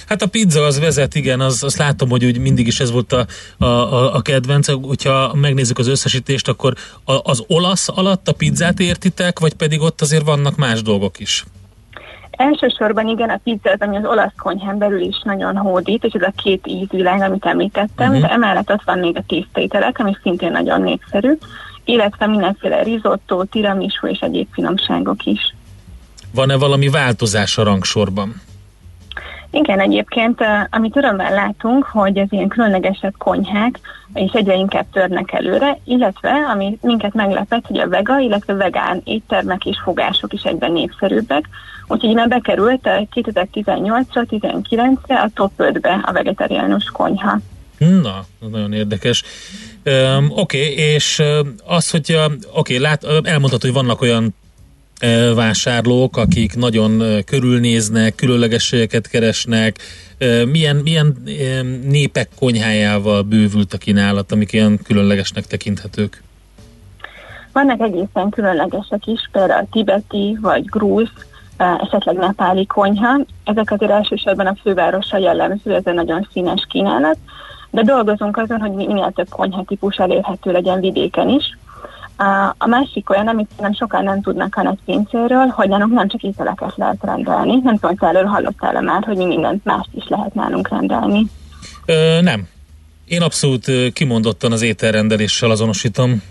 Hát 0.07 0.23
a 0.23 0.27
pizza 0.27 0.65
az 0.65 0.81
vezet, 0.81 1.15
igen, 1.15 1.41
az, 1.41 1.63
azt 1.63 1.79
látom, 1.79 2.09
hogy 2.11 2.25
úgy 2.25 2.39
mindig 2.39 2.67
is 2.67 2.81
ez 2.81 2.91
volt 2.91 3.13
a, 3.13 3.27
a, 3.65 4.15
a 4.15 4.21
kedvenc. 4.23 4.67
Hogyha 4.87 5.35
megnézzük 5.35 5.79
az 5.79 5.87
összesítést, 5.87 6.49
akkor 6.49 6.75
a, 7.05 7.31
az 7.31 7.45
olasz 7.47 7.89
alatt 7.89 8.29
a 8.29 8.33
pizzát 8.33 8.81
értitek, 8.81 9.39
vagy 9.39 9.55
pedig 9.55 9.81
ott 9.81 10.01
azért 10.01 10.25
vannak 10.25 10.57
más 10.57 10.83
dolgok 10.83 11.19
is? 11.19 11.45
Elsősorban 12.41 13.09
igen, 13.09 13.31
a 13.31 13.41
pizza 13.45 13.71
az, 13.71 13.81
ami 13.81 13.97
az 13.97 14.05
olasz 14.05 14.33
konyhán 14.39 14.79
belül 14.79 15.01
is 15.01 15.21
nagyon 15.23 15.57
hódít, 15.57 16.05
és 16.05 16.13
ez 16.13 16.23
a 16.23 16.33
két 16.43 16.67
ízvilág, 16.67 17.21
amit 17.21 17.45
említettem, 17.45 18.09
uh-huh. 18.09 18.27
de 18.27 18.33
emellett 18.33 18.71
ott 18.71 18.83
van 18.85 18.99
még 18.99 19.17
a 19.17 19.25
tésztaételek, 19.27 19.99
ami 19.99 20.17
szintén 20.23 20.51
nagyon 20.51 20.83
népszerű, 20.83 21.33
illetve 21.85 22.27
mindenféle 22.27 22.83
risotto, 22.83 23.45
tiramisu 23.45 24.07
és 24.07 24.19
egyéb 24.19 24.47
finomságok 24.53 25.25
is. 25.25 25.55
Van-e 26.35 26.57
valami 26.57 26.89
változás 26.89 27.59
a 27.59 27.63
rangsorban? 27.63 28.35
Igen, 29.51 29.81
egyébként, 29.81 30.45
amit 30.71 30.97
örömmel 30.97 31.35
látunk, 31.35 31.85
hogy 31.85 32.19
az 32.19 32.29
ilyen 32.31 32.49
különlegesebb 32.49 33.15
konyhák 33.19 33.81
és 34.15 34.33
egyre 34.33 34.55
inkább 34.55 34.87
törnek 34.93 35.33
előre, 35.33 35.79
illetve, 35.85 36.31
ami 36.53 36.79
minket 36.83 37.15
meglepett, 37.15 37.67
hogy 37.67 37.79
a 37.79 37.89
vega, 37.89 38.19
illetve 38.19 38.55
vegán 38.55 39.01
éttermek 39.05 39.67
és 39.67 39.81
fogások 39.85 40.33
is 40.33 40.43
egyben 40.43 40.73
népszerűbbek, 40.73 41.49
úgyhogy 41.91 42.15
már 42.15 42.29
bekerült 42.29 42.81
2018-ra, 43.15 44.27
19-re 44.31 45.15
a 45.15 45.31
top 45.35 45.53
5-be 45.59 46.01
a 46.03 46.13
vegetariánus 46.13 46.85
konyha. 46.85 47.39
Na, 47.79 48.25
nagyon 48.51 48.73
érdekes. 48.73 49.23
Um, 49.85 50.31
Oké, 50.31 50.61
okay, 50.63 50.75
és 50.75 51.23
az, 51.67 51.91
hogy 51.91 52.19
oké, 52.19 52.47
okay, 52.53 52.79
lát, 52.79 53.05
elmondhatod, 53.05 53.61
hogy 53.61 53.73
vannak 53.73 54.01
olyan 54.01 54.35
vásárlók, 55.35 56.17
akik 56.17 56.57
nagyon 56.57 57.23
körülnéznek, 57.25 58.15
különlegességeket 58.15 59.09
keresnek, 59.09 59.79
milyen, 60.51 60.77
milyen 60.77 61.23
népek 61.85 62.29
konyhájával 62.39 63.23
bővült 63.23 63.73
a 63.73 63.79
kínálat, 63.79 64.33
amik 64.33 64.53
ilyen 64.53 64.79
különlegesnek 64.85 65.47
tekinthetők? 65.47 66.23
Vannak 67.53 67.81
egészen 67.81 68.31
különlegesek 68.31 69.07
is, 69.07 69.29
például 69.33 69.67
tibeti 69.71 70.39
vagy 70.41 70.65
grúz, 70.65 71.09
esetleg 71.61 72.17
nepáli 72.17 72.67
konyha. 72.67 73.19
Ezek 73.45 73.71
azért 73.71 73.91
elsősorban 73.91 74.47
a 74.47 74.57
fővárosra 74.63 75.19
jellemző, 75.19 75.75
ez 75.75 75.83
egy 75.85 75.95
nagyon 75.95 76.29
színes 76.33 76.67
kínálat, 76.69 77.17
de 77.71 77.83
dolgozunk 77.83 78.37
azon, 78.37 78.61
hogy 78.61 78.71
minél 78.71 79.13
több 79.15 79.29
konyhatípus 79.29 79.97
elérhető 79.97 80.53
legyen 80.53 80.81
vidéken 80.81 81.29
is. 81.29 81.59
A 82.59 82.67
másik 82.67 83.11
olyan, 83.11 83.29
amit 83.29 83.51
nem 83.61 83.75
sokan 83.75 84.05
nem 84.05 84.23
tudnak 84.23 84.57
a 84.57 84.63
nagypincéről, 84.63 85.47
hogy 85.47 85.69
nálunk 85.69 85.93
nem 85.93 86.09
csak 86.09 86.23
ételeket 86.23 86.73
lehet 86.77 86.99
rendelni. 87.01 87.61
Nem 87.63 87.79
tudom, 87.79 87.97
hogy 87.99 88.09
erről 88.09 88.25
hallottál 88.25 88.81
már, 88.81 89.05
hogy 89.05 89.17
mi 89.17 89.25
mindent 89.25 89.65
mást 89.65 89.89
is 89.95 90.05
lehet 90.09 90.35
nálunk 90.35 90.69
rendelni. 90.69 91.27
Ö, 91.87 92.21
nem. 92.21 92.49
Én 93.05 93.23
abszolút 93.23 93.93
kimondottan 93.93 94.53
az 94.53 94.63
ételrendeléssel 94.63 95.51
azonosítom. 95.51 96.23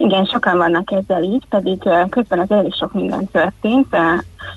Igen, 0.00 0.24
sokan 0.24 0.56
vannak 0.56 0.90
ezzel 0.90 1.22
így, 1.22 1.44
pedig 1.48 1.88
közben 2.10 2.38
az 2.38 2.50
elég 2.50 2.74
sok 2.74 2.92
minden 2.92 3.28
történt. 3.32 3.96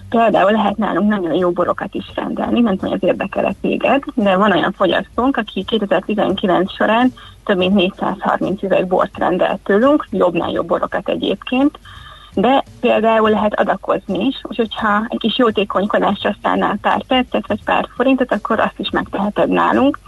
Például 0.09 0.51
lehet 0.51 0.77
nálunk 0.77 1.09
nagyon 1.09 1.33
jó 1.33 1.51
borokat 1.51 1.93
is 1.93 2.11
rendelni, 2.15 2.59
nem 2.59 2.75
tudom, 2.75 2.89
hogy 2.89 3.03
ez 3.03 3.09
érdekel 3.09 3.55
téged, 3.61 4.03
de 4.13 4.35
van 4.35 4.51
olyan 4.51 4.71
fogyasztónk, 4.71 5.37
aki 5.37 5.63
2019 5.63 6.73
során 6.73 7.13
több 7.45 7.57
mint 7.57 7.73
430 7.73 8.63
üveg 8.63 8.87
bort 8.87 9.17
rendelt 9.17 9.59
tőlünk, 9.63 10.07
jobbnál 10.11 10.51
jobb 10.51 10.67
borokat 10.67 11.09
egyébként, 11.09 11.79
de 12.33 12.63
például 12.79 13.29
lehet 13.29 13.59
adakozni 13.59 14.25
is, 14.25 14.41
úgyhogy 14.43 14.75
ha 14.75 15.05
egy 15.07 15.19
kis 15.19 15.37
jótékonykodásra 15.37 16.35
szállnál 16.43 16.77
pár 16.81 17.03
percet 17.03 17.47
vagy 17.47 17.63
pár 17.63 17.87
forintot, 17.95 18.31
akkor 18.31 18.59
azt 18.59 18.79
is 18.79 18.89
megteheted 18.89 19.49
nálunk. 19.49 19.99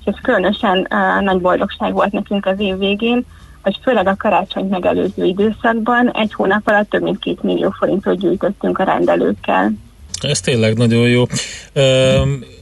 És 0.00 0.12
ez 0.12 0.20
különösen 0.22 0.86
uh, 0.90 1.22
nagy 1.22 1.40
boldogság 1.40 1.92
volt 1.92 2.12
nekünk 2.12 2.46
az 2.46 2.60
év 2.60 2.78
végén, 2.78 3.24
hogy 3.66 3.78
főleg 3.82 4.06
a 4.06 4.16
karácsony 4.18 4.64
megelőző 4.64 5.24
időszakban 5.24 6.10
egy 6.10 6.32
hónap 6.32 6.68
alatt 6.68 6.90
több 6.90 7.02
mint 7.02 7.18
két 7.18 7.42
millió 7.42 7.74
forintot 7.78 8.18
gyűjtöttünk 8.18 8.78
a 8.78 8.84
rendelőkkel. 8.84 9.72
Ez 10.20 10.40
tényleg 10.40 10.76
nagyon 10.76 11.08
jó. 11.08 11.24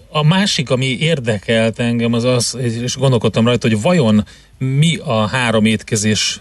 A 0.08 0.22
másik, 0.22 0.70
ami 0.70 0.86
érdekelt 0.86 1.78
engem, 1.78 2.12
az 2.12 2.24
az, 2.24 2.58
és 2.82 2.96
gondolkodtam 2.96 3.46
rajta, 3.46 3.68
hogy 3.68 3.82
vajon 3.82 4.24
mi 4.58 4.96
a 4.96 5.26
három 5.26 5.64
étkezés 5.64 6.40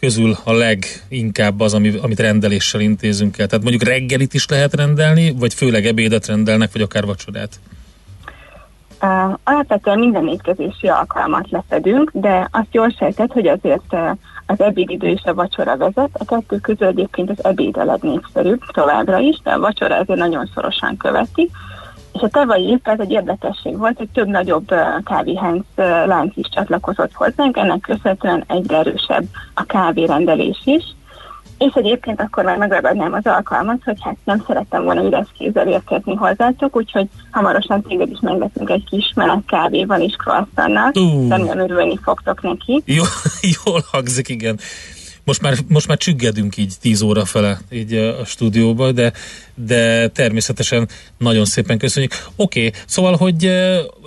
közül 0.00 0.36
a 0.44 0.52
leginkább 0.52 1.60
az, 1.60 1.74
amit 1.74 2.20
rendeléssel 2.20 2.80
intézünk 2.80 3.38
el. 3.38 3.46
Tehát 3.46 3.64
mondjuk 3.64 3.88
reggelit 3.88 4.34
is 4.34 4.46
lehet 4.46 4.74
rendelni, 4.74 5.34
vagy 5.38 5.54
főleg 5.54 5.86
ebédet 5.86 6.26
rendelnek, 6.26 6.72
vagy 6.72 6.82
akár 6.82 7.04
vacsorát? 7.04 7.60
Uh, 9.02 9.38
alapvetően 9.44 9.98
minden 9.98 10.28
étkezési 10.28 10.88
alkalmat 10.88 11.50
leszedünk, 11.50 12.10
de 12.14 12.48
azt 12.52 12.74
jól 12.74 12.88
sejtett, 12.90 13.32
hogy 13.32 13.46
azért 13.46 13.92
uh, 13.92 14.10
az 14.46 14.60
ebédidő 14.60 15.06
és 15.06 15.22
a 15.24 15.34
vacsora 15.34 15.76
vezet. 15.76 16.10
A 16.12 16.24
kettő 16.24 16.58
közül 16.58 16.86
egyébként 16.86 17.30
az 17.30 17.44
ebéd 17.44 17.76
a 17.76 17.84
legnépszerűbb 17.84 18.60
továbbra 18.72 19.18
is, 19.18 19.40
de 19.42 19.50
a 19.50 19.58
vacsora 19.58 19.94
ezért 19.94 20.18
nagyon 20.18 20.50
szorosan 20.54 20.96
követi. 20.96 21.50
És 22.12 22.20
a 22.22 22.28
tavalyi 22.28 22.68
év 22.68 22.78
ez 22.82 23.00
egy 23.00 23.10
érdekesség 23.10 23.78
volt, 23.78 23.96
hogy 23.96 24.08
több 24.08 24.26
nagyobb 24.26 24.74
kávéhánc 25.04 25.64
lánc 26.06 26.36
is 26.36 26.48
csatlakozott 26.48 27.12
hozzánk, 27.12 27.56
ennek 27.56 27.80
köszönhetően 27.80 28.44
egyre 28.46 28.76
erősebb 28.76 29.24
a 29.54 29.64
kávérendelés 29.64 30.60
is. 30.64 30.95
És 31.58 31.72
egyébként 31.74 32.20
akkor 32.20 32.44
már 32.44 32.56
megragadnám 32.56 33.12
az 33.12 33.26
alkalmat, 33.26 33.84
hogy 33.84 33.96
hát 34.00 34.16
nem 34.24 34.44
szerettem 34.46 34.84
volna 34.84 35.04
üres 35.04 35.26
kézzel 35.38 35.68
érkezni 35.68 36.14
hozzátok, 36.14 36.76
úgyhogy 36.76 37.08
hamarosan 37.30 37.82
téged 37.82 38.10
is 38.10 38.18
megveszünk 38.20 38.70
egy 38.70 38.84
kis 38.90 39.12
meleg 39.14 39.38
kávéval 39.46 40.00
és 40.00 40.16
croissannal. 40.16 40.90
Uh. 40.94 41.28
Remélem 41.28 41.58
örülni 41.58 41.98
fogtok 42.02 42.42
neki. 42.42 42.82
Jó, 42.84 43.02
jól 43.64 43.80
hangzik, 43.90 44.28
igen. 44.28 44.58
Most 45.26 45.42
már, 45.42 45.54
most 45.68 45.88
már 45.88 45.96
csüggedünk 45.96 46.56
így 46.56 46.74
10 46.80 47.02
óra 47.02 47.24
fele 47.24 47.60
így 47.70 47.94
a 47.94 48.24
stúdióba, 48.24 48.92
de, 48.92 49.12
de 49.54 50.08
természetesen 50.08 50.88
nagyon 51.18 51.44
szépen 51.44 51.78
köszönjük. 51.78 52.12
Oké, 52.36 52.66
okay, 52.66 52.80
szóval, 52.86 53.16
hogy 53.16 53.50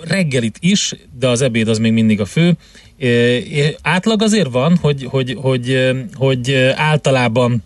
reggelit 0.00 0.56
is, 0.60 0.94
de 1.18 1.28
az 1.28 1.42
ebéd 1.42 1.68
az 1.68 1.78
még 1.78 1.92
mindig 1.92 2.20
a 2.20 2.24
fő. 2.24 2.56
Átlag 3.82 4.22
azért 4.22 4.50
van, 4.50 4.76
hogy, 4.76 5.06
hogy, 5.10 5.36
hogy, 5.40 5.90
hogy 6.14 6.54
általában 6.74 7.62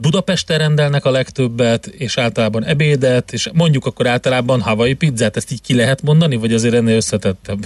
Budapesten 0.00 0.58
rendelnek 0.58 1.04
a 1.04 1.10
legtöbbet, 1.10 1.86
és 1.86 2.18
általában 2.18 2.64
ebédet, 2.64 3.32
és 3.32 3.50
mondjuk 3.54 3.86
akkor 3.86 4.06
általában 4.06 4.60
havai 4.60 4.94
pizzát, 4.94 5.36
ezt 5.36 5.52
így 5.52 5.62
ki 5.62 5.74
lehet 5.74 6.02
mondani, 6.02 6.36
vagy 6.36 6.52
azért 6.52 6.74
ennél 6.74 6.96
összetettebb? 6.96 7.58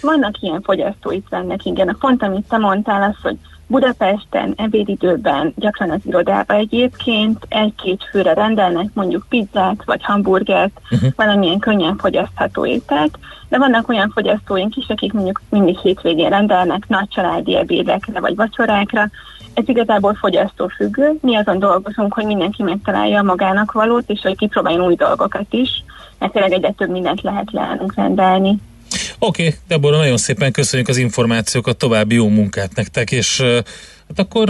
Vannak 0.00 0.40
ilyen 0.40 0.62
fogyasztói 0.62 1.20
trendek, 1.20 1.64
igen. 1.64 1.96
Pont, 2.00 2.22
amit 2.22 2.48
te 2.48 2.56
mondtál, 2.56 3.02
az, 3.02 3.16
hogy 3.22 3.36
Budapesten 3.72 4.54
ebédidőben, 4.56 5.52
gyakran 5.56 5.90
az 5.90 6.00
irodába 6.04 6.54
egyébként 6.54 7.46
egy-két 7.48 8.08
főre 8.10 8.34
rendelnek 8.34 8.86
mondjuk 8.94 9.26
pizzát 9.28 9.84
vagy 9.84 10.02
hamburgert, 10.02 10.80
uh-huh. 10.90 11.10
valamilyen 11.16 11.58
könnyen 11.58 11.96
fogyasztható 11.96 12.66
ételt, 12.66 13.18
de 13.48 13.58
vannak 13.58 13.88
olyan 13.88 14.10
fogyasztóink 14.14 14.76
is, 14.76 14.86
akik 14.88 15.12
mondjuk 15.12 15.40
mindig 15.48 15.78
hétvégén 15.78 16.28
rendelnek 16.28 16.88
nagy 16.88 17.08
családi 17.08 17.56
ebédekre 17.56 18.20
vagy 18.20 18.36
vacsorákra, 18.36 19.10
ez 19.54 19.68
igazából 19.68 20.14
fogyasztófüggő. 20.14 21.18
Mi 21.20 21.36
azon 21.36 21.58
dolgozunk, 21.58 22.14
hogy 22.14 22.26
mindenki 22.26 22.62
megtalálja 22.62 23.22
magának 23.22 23.72
valót, 23.72 24.10
és 24.10 24.20
hogy 24.22 24.36
kipróbáljon 24.36 24.86
új 24.86 24.94
dolgokat 24.94 25.52
is, 25.52 25.84
mert 26.18 26.32
tényleg 26.32 26.52
egyre 26.52 26.70
több 26.70 26.90
mindent 26.90 27.22
lehet 27.22 27.52
leállnunk 27.52 27.94
rendelni. 27.94 28.58
Oké, 29.18 29.46
okay, 29.46 29.58
Deborah, 29.68 29.98
nagyon 29.98 30.16
szépen 30.16 30.52
köszönjük 30.52 30.88
az 30.88 30.96
információkat, 30.96 31.76
további 31.76 32.14
jó 32.14 32.28
munkát 32.28 32.74
nektek, 32.74 33.10
és 33.10 33.40
hát 34.08 34.18
akkor 34.18 34.48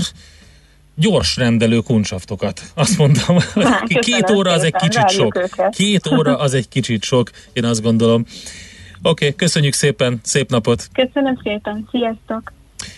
gyors 0.95 1.37
rendelő 1.37 1.79
kuncsaftokat. 1.79 2.61
Azt 2.75 2.99
mondom, 2.99 3.39
hát, 3.55 3.99
két 3.99 4.31
óra 4.31 4.51
az 4.51 4.63
egy 4.63 4.75
kicsit 4.75 5.09
sok. 5.09 5.37
Őket. 5.37 5.75
Két 5.75 6.07
óra 6.07 6.39
az 6.39 6.55
egy 6.55 6.69
kicsit 6.69 7.03
sok, 7.03 7.31
én 7.53 7.65
azt 7.65 7.83
gondolom. 7.83 8.25
Oké, 9.03 9.25
okay, 9.25 9.35
köszönjük 9.35 9.75
szépen, 9.75 10.21
szép 10.23 10.51
napot! 10.51 10.89
Köszönöm 10.93 11.41
szépen, 11.43 11.89
sziasztok! 11.91 12.53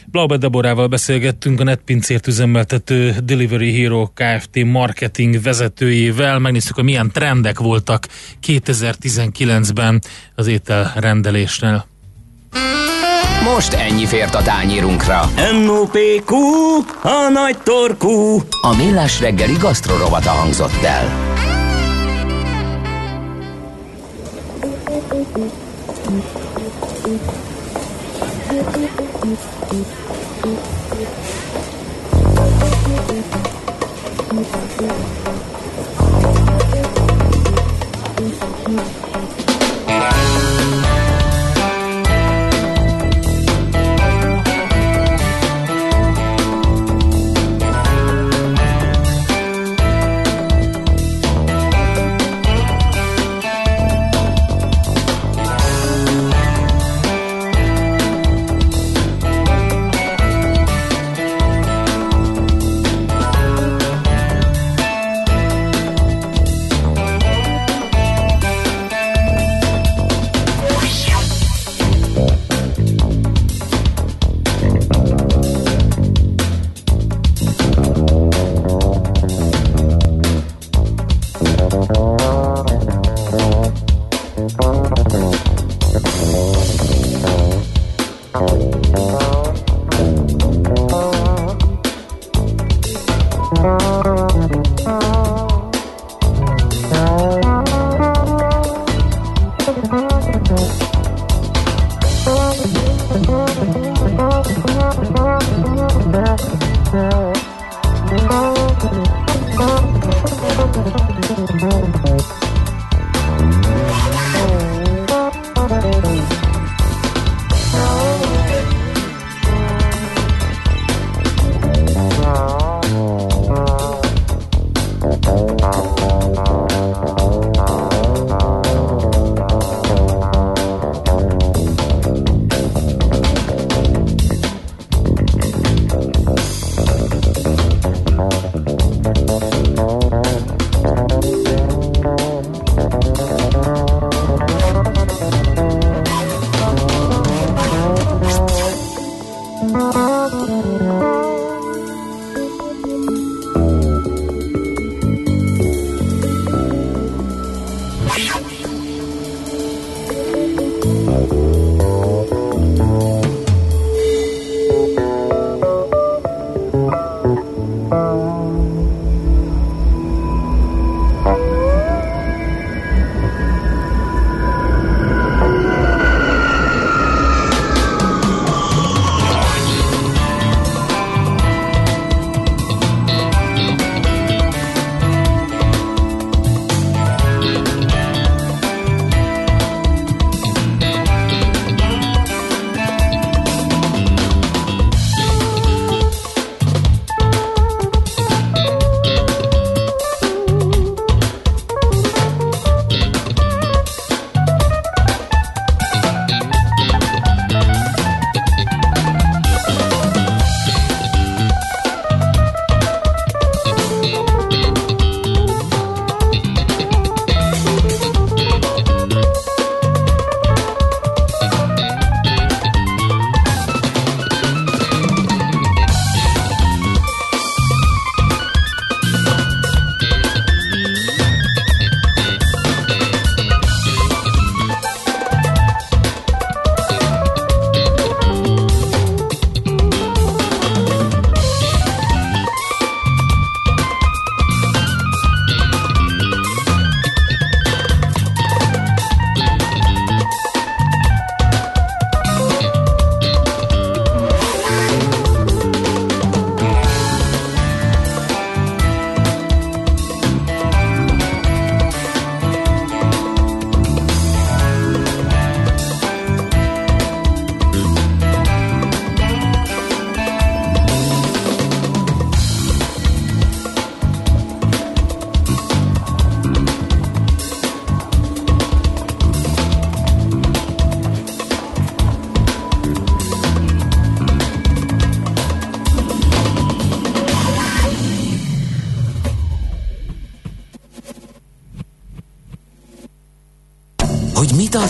Blaube 0.07 0.37
Deborával 0.37 0.87
beszélgettünk 0.87 1.61
a 1.61 1.65
netpincért 1.65 2.27
üzemeltető 2.27 3.15
Delivery 3.25 3.81
Hero 3.81 4.11
Kft. 4.15 4.65
marketing 4.65 5.43
vezetőjével. 5.43 6.39
Megnéztük, 6.39 6.75
hogy 6.75 6.85
milyen 6.85 7.11
trendek 7.13 7.59
voltak 7.59 8.07
2019-ben 8.47 10.03
az 10.35 10.47
ételrendelésnél. 10.47 11.87
Most 13.55 13.73
ennyi 13.73 14.07
fért 14.07 14.35
a 14.35 14.43
tányírunkra. 14.43 15.31
m 15.65 15.71
a 17.03 17.29
nagy 17.33 17.59
torkú. 17.59 18.43
A 18.61 18.77
millás 18.77 19.21
reggeli 19.21 19.57
gasztrorovata 19.59 20.31
hangzott 20.31 20.83
el. 20.83 21.33
Thank 27.05 27.21
you. 27.27 27.44
Thank 28.57 28.77
you. 35.19 35.24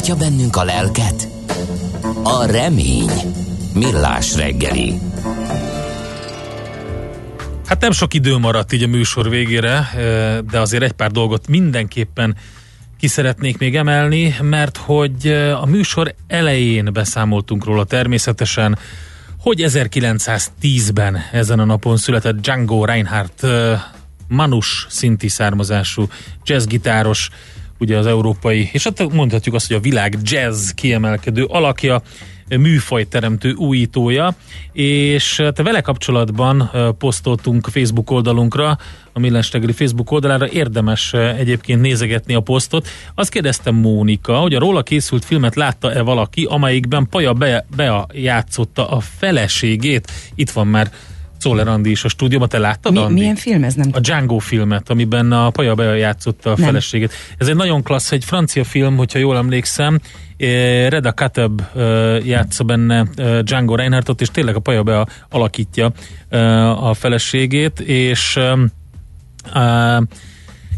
Tartja 0.04 0.28
bennünk 0.28 0.56
a 0.56 0.64
lelket? 0.64 1.28
A 2.22 2.44
remény. 2.44 3.10
Millás 3.74 4.36
reggeli. 4.36 4.94
Hát 7.66 7.80
nem 7.80 7.92
sok 7.92 8.14
idő 8.14 8.36
maradt 8.36 8.72
így 8.72 8.82
a 8.82 8.86
műsor 8.86 9.28
végére, 9.28 9.88
de 10.50 10.60
azért 10.60 10.82
egy 10.82 10.92
pár 10.92 11.10
dolgot 11.10 11.48
mindenképpen 11.48 12.36
ki 12.98 13.06
szeretnék 13.06 13.58
még 13.58 13.76
emelni, 13.76 14.36
mert 14.40 14.76
hogy 14.76 15.28
a 15.62 15.66
műsor 15.66 16.14
elején 16.26 16.92
beszámoltunk 16.92 17.64
róla 17.64 17.84
természetesen, 17.84 18.78
hogy 19.38 19.64
1910-ben 19.66 21.18
ezen 21.32 21.58
a 21.58 21.64
napon 21.64 21.96
született 21.96 22.40
Django 22.40 22.84
Reinhardt 22.84 23.46
manus 24.28 24.86
szinti 24.88 25.28
származású 25.28 26.08
jazzgitáros, 26.44 27.30
ugye 27.78 27.96
az 27.98 28.06
európai, 28.06 28.68
és 28.72 28.84
hát 28.84 29.12
mondhatjuk 29.12 29.54
azt, 29.54 29.66
hogy 29.66 29.76
a 29.76 29.80
világ 29.80 30.18
jazz 30.22 30.70
kiemelkedő 30.70 31.44
alakja, 31.44 32.02
műfajteremtő 32.48 33.52
újítója, 33.52 34.34
és 34.72 35.42
te 35.54 35.62
vele 35.62 35.80
kapcsolatban 35.80 36.70
posztoltunk 36.98 37.68
Facebook 37.70 38.10
oldalunkra, 38.10 38.78
a 39.12 39.18
Millás 39.18 39.50
Facebook 39.74 40.10
oldalára, 40.10 40.48
érdemes 40.48 41.12
egyébként 41.12 41.80
nézegetni 41.80 42.34
a 42.34 42.40
posztot. 42.40 42.88
Azt 43.14 43.30
kérdeztem 43.30 43.74
Mónika, 43.74 44.36
hogy 44.36 44.54
a 44.54 44.58
róla 44.58 44.82
készült 44.82 45.24
filmet 45.24 45.54
látta-e 45.54 46.02
valaki, 46.02 46.46
amelyikben 46.50 47.06
Paja 47.10 47.32
be, 47.32 47.66
bejátszotta 47.76 48.88
a 48.88 49.00
feleségét. 49.00 50.10
Itt 50.34 50.50
van 50.50 50.66
már 50.66 50.90
Czoller 51.44 51.68
Andi 51.68 51.90
is 51.90 52.04
a 52.04 52.08
stúdióban, 52.08 52.48
te 52.48 52.58
láttad, 52.58 52.92
Mi, 52.92 52.98
Andi? 52.98 53.20
Milyen 53.20 53.34
film 53.34 53.64
ez? 53.64 53.74
Nem 53.74 53.90
a 53.92 54.00
Django 54.00 54.38
filmet, 54.38 54.90
amiben 54.90 55.32
a 55.32 55.50
Paja 55.50 55.74
Bea 55.74 55.94
játszotta 55.94 56.52
a 56.52 56.54
nem. 56.56 56.66
feleségét. 56.66 57.12
Ez 57.38 57.48
egy 57.48 57.56
nagyon 57.56 57.82
klassz, 57.82 58.12
egy 58.12 58.24
francia 58.24 58.64
film, 58.64 58.96
hogyha 58.96 59.18
jól 59.18 59.36
emlékszem, 59.36 60.00
Reda 60.88 61.12
Kateb 61.12 61.62
játsza 62.22 62.64
benne 62.64 63.06
Django 63.42 63.74
Reinhardtot, 63.74 64.20
és 64.20 64.28
tényleg 64.28 64.54
a 64.54 64.60
Paja 64.60 64.82
Bea 64.82 65.06
alakítja 65.30 65.92
a 66.80 66.94
feleségét, 66.94 67.80
és 67.80 68.38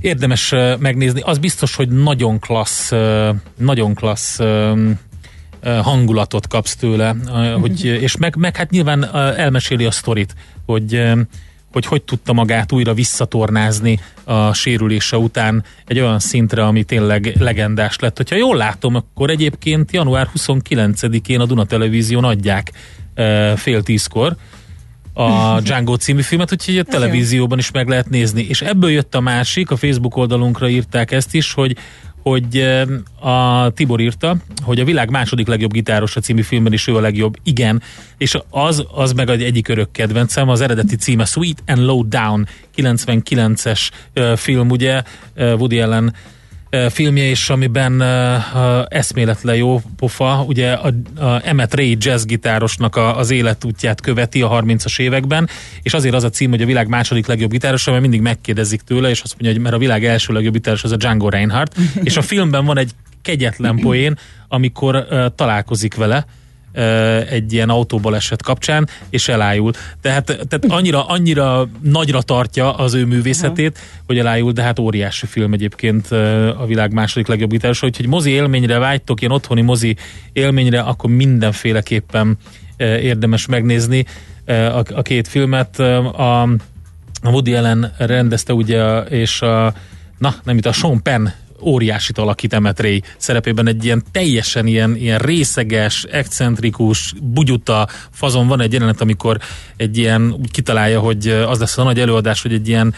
érdemes 0.01 0.55
megnézni. 0.79 1.21
Az 1.21 1.39
biztos, 1.39 1.77
hogy 1.77 1.89
nagyon 1.89 2.39
klassz, 2.39 2.93
nagyon 3.57 3.95
klassz 3.95 4.39
hangulatot 5.64 6.48
kapsz 6.48 6.76
tőle, 6.76 7.16
hogy, 7.61 7.84
és 8.07 8.16
meg, 8.16 8.36
meg 8.36 8.57
hát 8.57 8.70
nyilván 8.70 9.14
elmeséli 9.14 9.84
a 9.84 9.90
sztorit, 9.90 10.34
hogy 10.66 11.02
hogy 11.72 11.86
hogy 11.86 12.02
tudta 12.02 12.32
magát 12.32 12.72
újra 12.72 12.94
visszatornázni 12.94 14.00
a 14.24 14.52
sérülése 14.52 15.16
után 15.16 15.64
egy 15.86 16.00
olyan 16.00 16.18
szintre, 16.18 16.66
ami 16.66 16.84
tényleg 16.84 17.34
legendás 17.38 17.98
lett. 17.98 18.16
Hogyha 18.16 18.36
jól 18.36 18.57
látom, 18.57 18.94
akkor 18.94 19.30
egyébként 19.30 19.92
január 19.92 20.30
29-én 20.36 21.40
a 21.40 21.46
Duna 21.46 21.64
Televízión 21.64 22.24
adják 22.24 22.72
fél 23.57 23.82
tízkor 23.82 24.36
a 25.12 25.61
Django 25.64 25.96
című 25.96 26.20
filmet, 26.20 26.52
úgyhogy 26.52 26.78
a 26.78 26.82
televízióban 26.82 27.59
is 27.59 27.70
meg 27.70 27.88
lehet 27.88 28.09
nézni. 28.09 28.46
És 28.48 28.62
ebből 28.62 28.90
jött 28.90 29.14
a 29.14 29.20
másik, 29.20 29.70
a 29.70 29.76
Facebook 29.76 30.16
oldalunkra 30.16 30.68
írták 30.68 31.11
ezt 31.11 31.34
is, 31.34 31.52
hogy 31.52 31.76
hogy 32.31 32.61
a 33.20 33.70
Tibor 33.70 34.01
írta, 34.01 34.37
hogy 34.62 34.81
a 34.81 34.85
világ 34.85 35.11
második 35.11 35.47
legjobb 35.47 35.72
gitárosa 35.72 36.20
című 36.20 36.43
filmben 36.43 36.72
is 36.72 36.87
ő 36.87 36.97
a 36.97 37.01
legjobb. 37.01 37.37
Igen, 37.43 37.83
és 38.18 38.39
az, 38.51 38.85
az 38.95 39.12
meg 39.12 39.31
egy 39.31 39.43
egyik 39.43 39.68
örök 39.68 39.91
kedvencem, 39.91 40.49
az 40.49 40.61
eredeti 40.61 40.97
címe 40.97 41.24
Sweet 41.24 41.62
and 41.66 41.85
Low 41.85 42.09
Down, 42.09 42.47
99-es 42.77 43.89
film, 44.37 44.70
ugye, 44.70 45.03
Woody 45.37 45.81
Allen 45.81 46.14
filmje 46.91 47.25
is, 47.25 47.51
amiben 47.51 48.03
eszméletlen 48.89 49.57
jó 49.57 49.81
pofa, 49.97 50.45
ugye 50.47 50.73
a, 50.73 50.93
a 51.17 51.41
Emmett 51.45 51.75
Ray 51.75 51.97
jazzgitárosnak 52.01 52.97
a, 52.97 53.19
az 53.19 53.31
életútját 53.31 54.01
követi 54.01 54.43
a 54.43 54.49
30-as 54.51 55.01
években, 55.01 55.49
és 55.83 55.95
azért 55.95 56.14
az 56.14 56.25
a 56.25 56.31
cím, 56.31 56.51
hogy 56.51 56.62
a 56.62 56.67
világ 56.67 56.89
második 56.89 57.27
legjobb 57.27 57.51
gitárosa, 57.51 57.91
mert 57.91 58.03
mindig 58.03 58.21
megkérdezik 58.21 58.81
tőle, 58.81 59.09
és 59.09 59.21
azt 59.21 59.33
mondja, 59.33 59.53
hogy 59.53 59.61
mert 59.61 59.75
a 59.75 59.79
világ 59.79 60.05
első 60.05 60.33
legjobb 60.33 60.53
gitáros 60.53 60.85
az 60.85 60.93
a 60.93 60.97
Django 60.97 61.29
Reinhardt, 61.29 61.77
és 62.03 62.17
a 62.17 62.23
filmben 62.23 62.64
van 62.64 62.79
egy 62.79 62.91
kegyetlen 63.23 63.77
poén, 63.77 64.19
amikor 64.49 65.07
uh, 65.11 65.27
találkozik 65.35 65.95
vele, 65.95 66.27
egy 67.29 67.53
ilyen 67.53 67.68
autóbaleset 67.68 68.43
kapcsán, 68.43 68.89
és 69.11 69.29
elájul. 69.29 69.72
Tehát, 70.01 70.24
tehát 70.24 70.64
annyira, 70.68 71.07
annyira 71.07 71.68
nagyra 71.83 72.22
tartja 72.22 72.74
az 72.74 72.95
ő 72.95 73.05
művészetét, 73.05 73.70
uh-huh. 73.70 74.07
hogy 74.07 74.18
elájul, 74.18 74.53
de 74.53 74.62
hát 74.62 74.79
óriási 74.79 75.27
film 75.27 75.53
egyébként 75.53 76.07
a 76.59 76.64
világ 76.66 76.93
második 76.93 77.27
legjobb 77.27 77.51
gitárosa, 77.51 77.87
úgyhogy 77.87 78.07
mozi 78.07 78.31
élményre 78.31 78.79
vágytok, 78.79 79.20
ilyen 79.20 79.33
otthoni 79.33 79.61
mozi 79.61 79.97
élményre, 80.33 80.81
akkor 80.81 81.11
mindenféleképpen 81.11 82.39
érdemes 82.79 83.47
megnézni 83.47 84.05
a, 84.47 84.83
a 84.95 85.03
két 85.03 85.29
filmet. 85.29 85.79
A, 85.79 86.43
a 87.22 87.31
Woody 87.31 87.55
Allen 87.55 87.95
rendezte 87.99 88.53
ugye, 88.53 89.01
és 89.01 89.43
a, 89.43 89.74
na, 90.18 90.35
nem 90.45 90.57
itt 90.57 90.66
a 90.66 90.72
Sean 90.72 91.03
Penn 91.03 91.27
óriásit 91.61 92.18
alakít 92.18 92.52
Emmett 92.52 92.80
Ray 92.80 93.02
szerepében 93.16 93.66
egy 93.66 93.84
ilyen 93.84 94.02
teljesen 94.12 94.66
ilyen, 94.66 94.96
ilyen 94.96 95.18
részeges, 95.18 96.04
excentrikus, 96.04 97.14
bugyuta 97.22 97.88
fazon. 98.11 98.46
Van 98.46 98.61
egy 98.61 98.72
jelenet, 98.72 99.00
amikor 99.00 99.38
egy 99.76 99.98
ilyen 99.98 100.32
úgy 100.32 100.50
kitalálja, 100.50 101.00
hogy 101.00 101.28
az 101.28 101.59
lesz 101.59 101.78
a 101.78 101.82
nagy 101.82 102.00
előadás, 102.00 102.42
hogy 102.42 102.52
egy 102.52 102.68
ilyen 102.68 102.94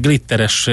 glitteres 0.00 0.70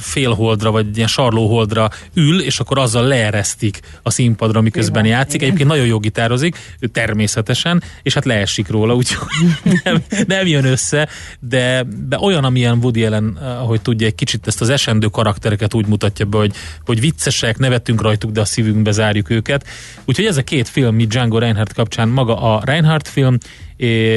félholdra, 0.00 0.70
vagy 0.70 0.96
ilyen 0.96 1.08
sarlóholdra 1.08 1.90
ül, 2.14 2.40
és 2.40 2.60
akkor 2.60 2.78
azzal 2.78 3.06
leeresztik 3.06 3.80
a 4.02 4.10
színpadra, 4.10 4.60
miközben 4.60 5.04
igen, 5.04 5.16
játszik. 5.16 5.34
Igen. 5.34 5.46
Egyébként 5.46 5.68
nagyon 5.68 5.86
jó 5.86 5.98
gitározik, 5.98 6.56
természetesen, 6.92 7.82
és 8.02 8.14
hát 8.14 8.24
leesik 8.24 8.68
róla, 8.68 8.94
úgyhogy 8.94 9.28
nem, 9.84 10.02
nem 10.26 10.46
jön 10.46 10.64
össze, 10.64 11.08
de, 11.40 11.86
de 12.08 12.18
olyan, 12.18 12.44
amilyen 12.44 12.78
Woody 12.78 13.04
Allen, 13.04 13.36
ahogy 13.36 13.80
tudja, 13.82 14.06
egy 14.06 14.14
kicsit 14.14 14.46
ezt 14.46 14.60
az 14.60 14.68
esendő 14.68 15.06
karaktereket 15.06 15.74
úgy 15.74 15.86
mutatja 15.86 16.24
be, 16.24 16.36
hogy, 16.36 16.54
hogy 16.84 17.00
viccesek, 17.00 17.58
nevetünk 17.58 18.02
rajtuk, 18.02 18.30
de 18.30 18.40
a 18.40 18.44
szívünkbe 18.44 18.90
zárjuk 18.90 19.30
őket. 19.30 19.66
Úgyhogy 20.04 20.26
ez 20.26 20.36
a 20.36 20.42
két 20.42 20.68
film, 20.68 20.94
mi 20.94 21.06
Django 21.06 21.38
Reinhardt 21.38 21.72
kapcsán, 21.72 22.08
maga 22.08 22.36
a 22.54 22.62
Reinhardt 22.64 23.08
film, 23.08 23.38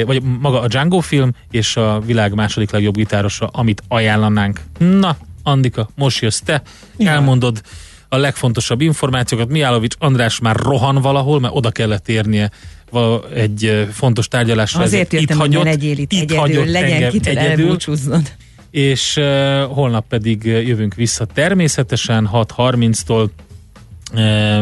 vagy 0.06 0.22
maga 0.40 0.60
a 0.60 0.66
Django 0.68 0.98
film, 0.98 1.30
és 1.50 1.76
a 1.76 2.02
világ 2.06 2.34
második 2.34 2.70
legjobb 2.70 2.96
gitárosa, 2.96 3.46
amit 3.46 3.82
ajánlanánk. 3.88 4.60
Na, 4.78 5.16
Andika, 5.42 5.88
most 5.94 6.22
jössz 6.22 6.40
te, 6.40 6.62
elmondod 6.98 7.60
a 8.08 8.16
legfontosabb 8.16 8.80
információkat. 8.80 9.48
Miálovics 9.48 9.94
András 9.98 10.38
már 10.38 10.56
rohan 10.56 11.00
valahol, 11.00 11.40
mert 11.40 11.54
oda 11.56 11.70
kellett 11.70 12.08
érnie 12.08 12.50
egy 13.34 13.88
fontos 13.92 14.28
tárgyalásra. 14.28 14.82
Azért 14.82 15.12
jöttem, 15.12 15.38
hogy 15.38 15.54
hagyott, 15.54 15.64
legyél 15.64 15.98
itt, 15.98 16.12
itt 16.12 16.30
egyedül, 16.30 16.64
legyen 16.64 17.10
kitől 17.10 17.38
egyedül. 17.38 17.76
És 18.70 19.16
uh, 19.16 19.62
holnap 19.62 20.06
pedig 20.08 20.44
jövünk 20.44 20.94
vissza 20.94 21.24
természetesen 21.24 22.28
6.30-tól 22.32 23.28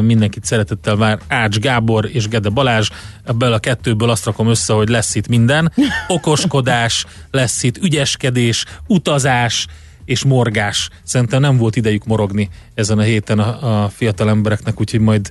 mindenkit 0.01 0.45
szeretettel 0.45 0.97
vár 0.97 1.19
Ács 1.29 1.59
Gábor 1.59 2.09
és 2.13 2.29
Gede 2.29 2.49
Balázs. 2.49 2.91
Ebből 3.25 3.53
a 3.53 3.59
kettőből 3.59 4.11
azt 4.11 4.25
rakom 4.25 4.49
össze, 4.49 4.73
hogy 4.73 4.89
lesz 4.89 5.15
itt 5.15 5.29
minden. 5.29 5.73
Okoskodás, 6.09 7.07
lesz 7.31 7.63
itt 7.63 7.77
ügyeskedés, 7.77 8.65
utazás, 8.87 9.67
és 10.05 10.25
morgás. 10.25 10.89
Szerintem 11.03 11.41
nem 11.41 11.57
volt 11.57 11.77
idejük 11.77 12.05
morogni 12.05 12.49
ezen 12.75 12.99
a 12.99 13.03
héten 13.03 13.39
a, 13.39 13.85
a 13.85 13.89
fiatal 13.89 14.29
embereknek, 14.29 14.81
úgyhogy 14.81 15.01
majd 15.01 15.29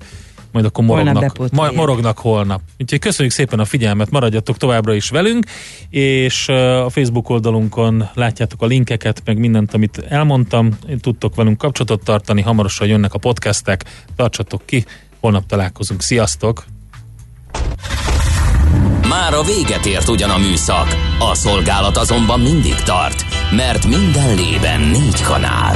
majd 0.52 0.66
akkor 0.66 0.84
morognak 0.84 1.38
holnap, 1.38 1.76
morognak 1.76 2.18
holnap. 2.18 2.62
Úgyhogy 2.80 3.00
köszönjük 3.00 3.34
szépen 3.34 3.60
a 3.60 3.66
figyelmet, 3.66 4.12
maradjatok 4.12 4.58
továbbra 4.58 4.94
is 4.94 5.10
velünk, 5.10 5.46
és 5.90 6.48
a 6.50 6.90
Facebook 6.90 7.30
oldalunkon 7.30 8.10
látjátok 8.14 8.62
a 8.62 8.66
linkeket, 8.66 9.22
meg 9.26 9.38
mindent, 9.38 9.74
amit 9.74 9.98
elmondtam, 10.10 10.78
tudtok 11.00 11.36
velünk 11.36 11.58
kapcsolatot 11.58 12.04
tartani, 12.04 12.42
hamarosan 12.42 12.88
jönnek 12.88 13.14
a 13.14 13.18
podcastek, 13.18 13.84
tartsatok 14.16 14.62
ki, 14.66 14.86
holnap 15.20 15.46
találkozunk, 15.46 16.02
sziasztok! 16.02 16.66
Már 19.10 19.34
a 19.34 19.44
véget 19.44 19.86
ért 19.86 20.10
ugyan 20.10 20.30
a 20.30 20.38
műszak, 20.38 20.96
a 21.20 21.34
szolgálat 21.36 21.98
azonban 21.98 22.40
mindig 22.40 22.76
tart, 22.76 23.26
mert 23.56 23.88
minden 23.88 24.36
lében 24.36 24.82
négy 24.82 25.22
kanál. 25.22 25.76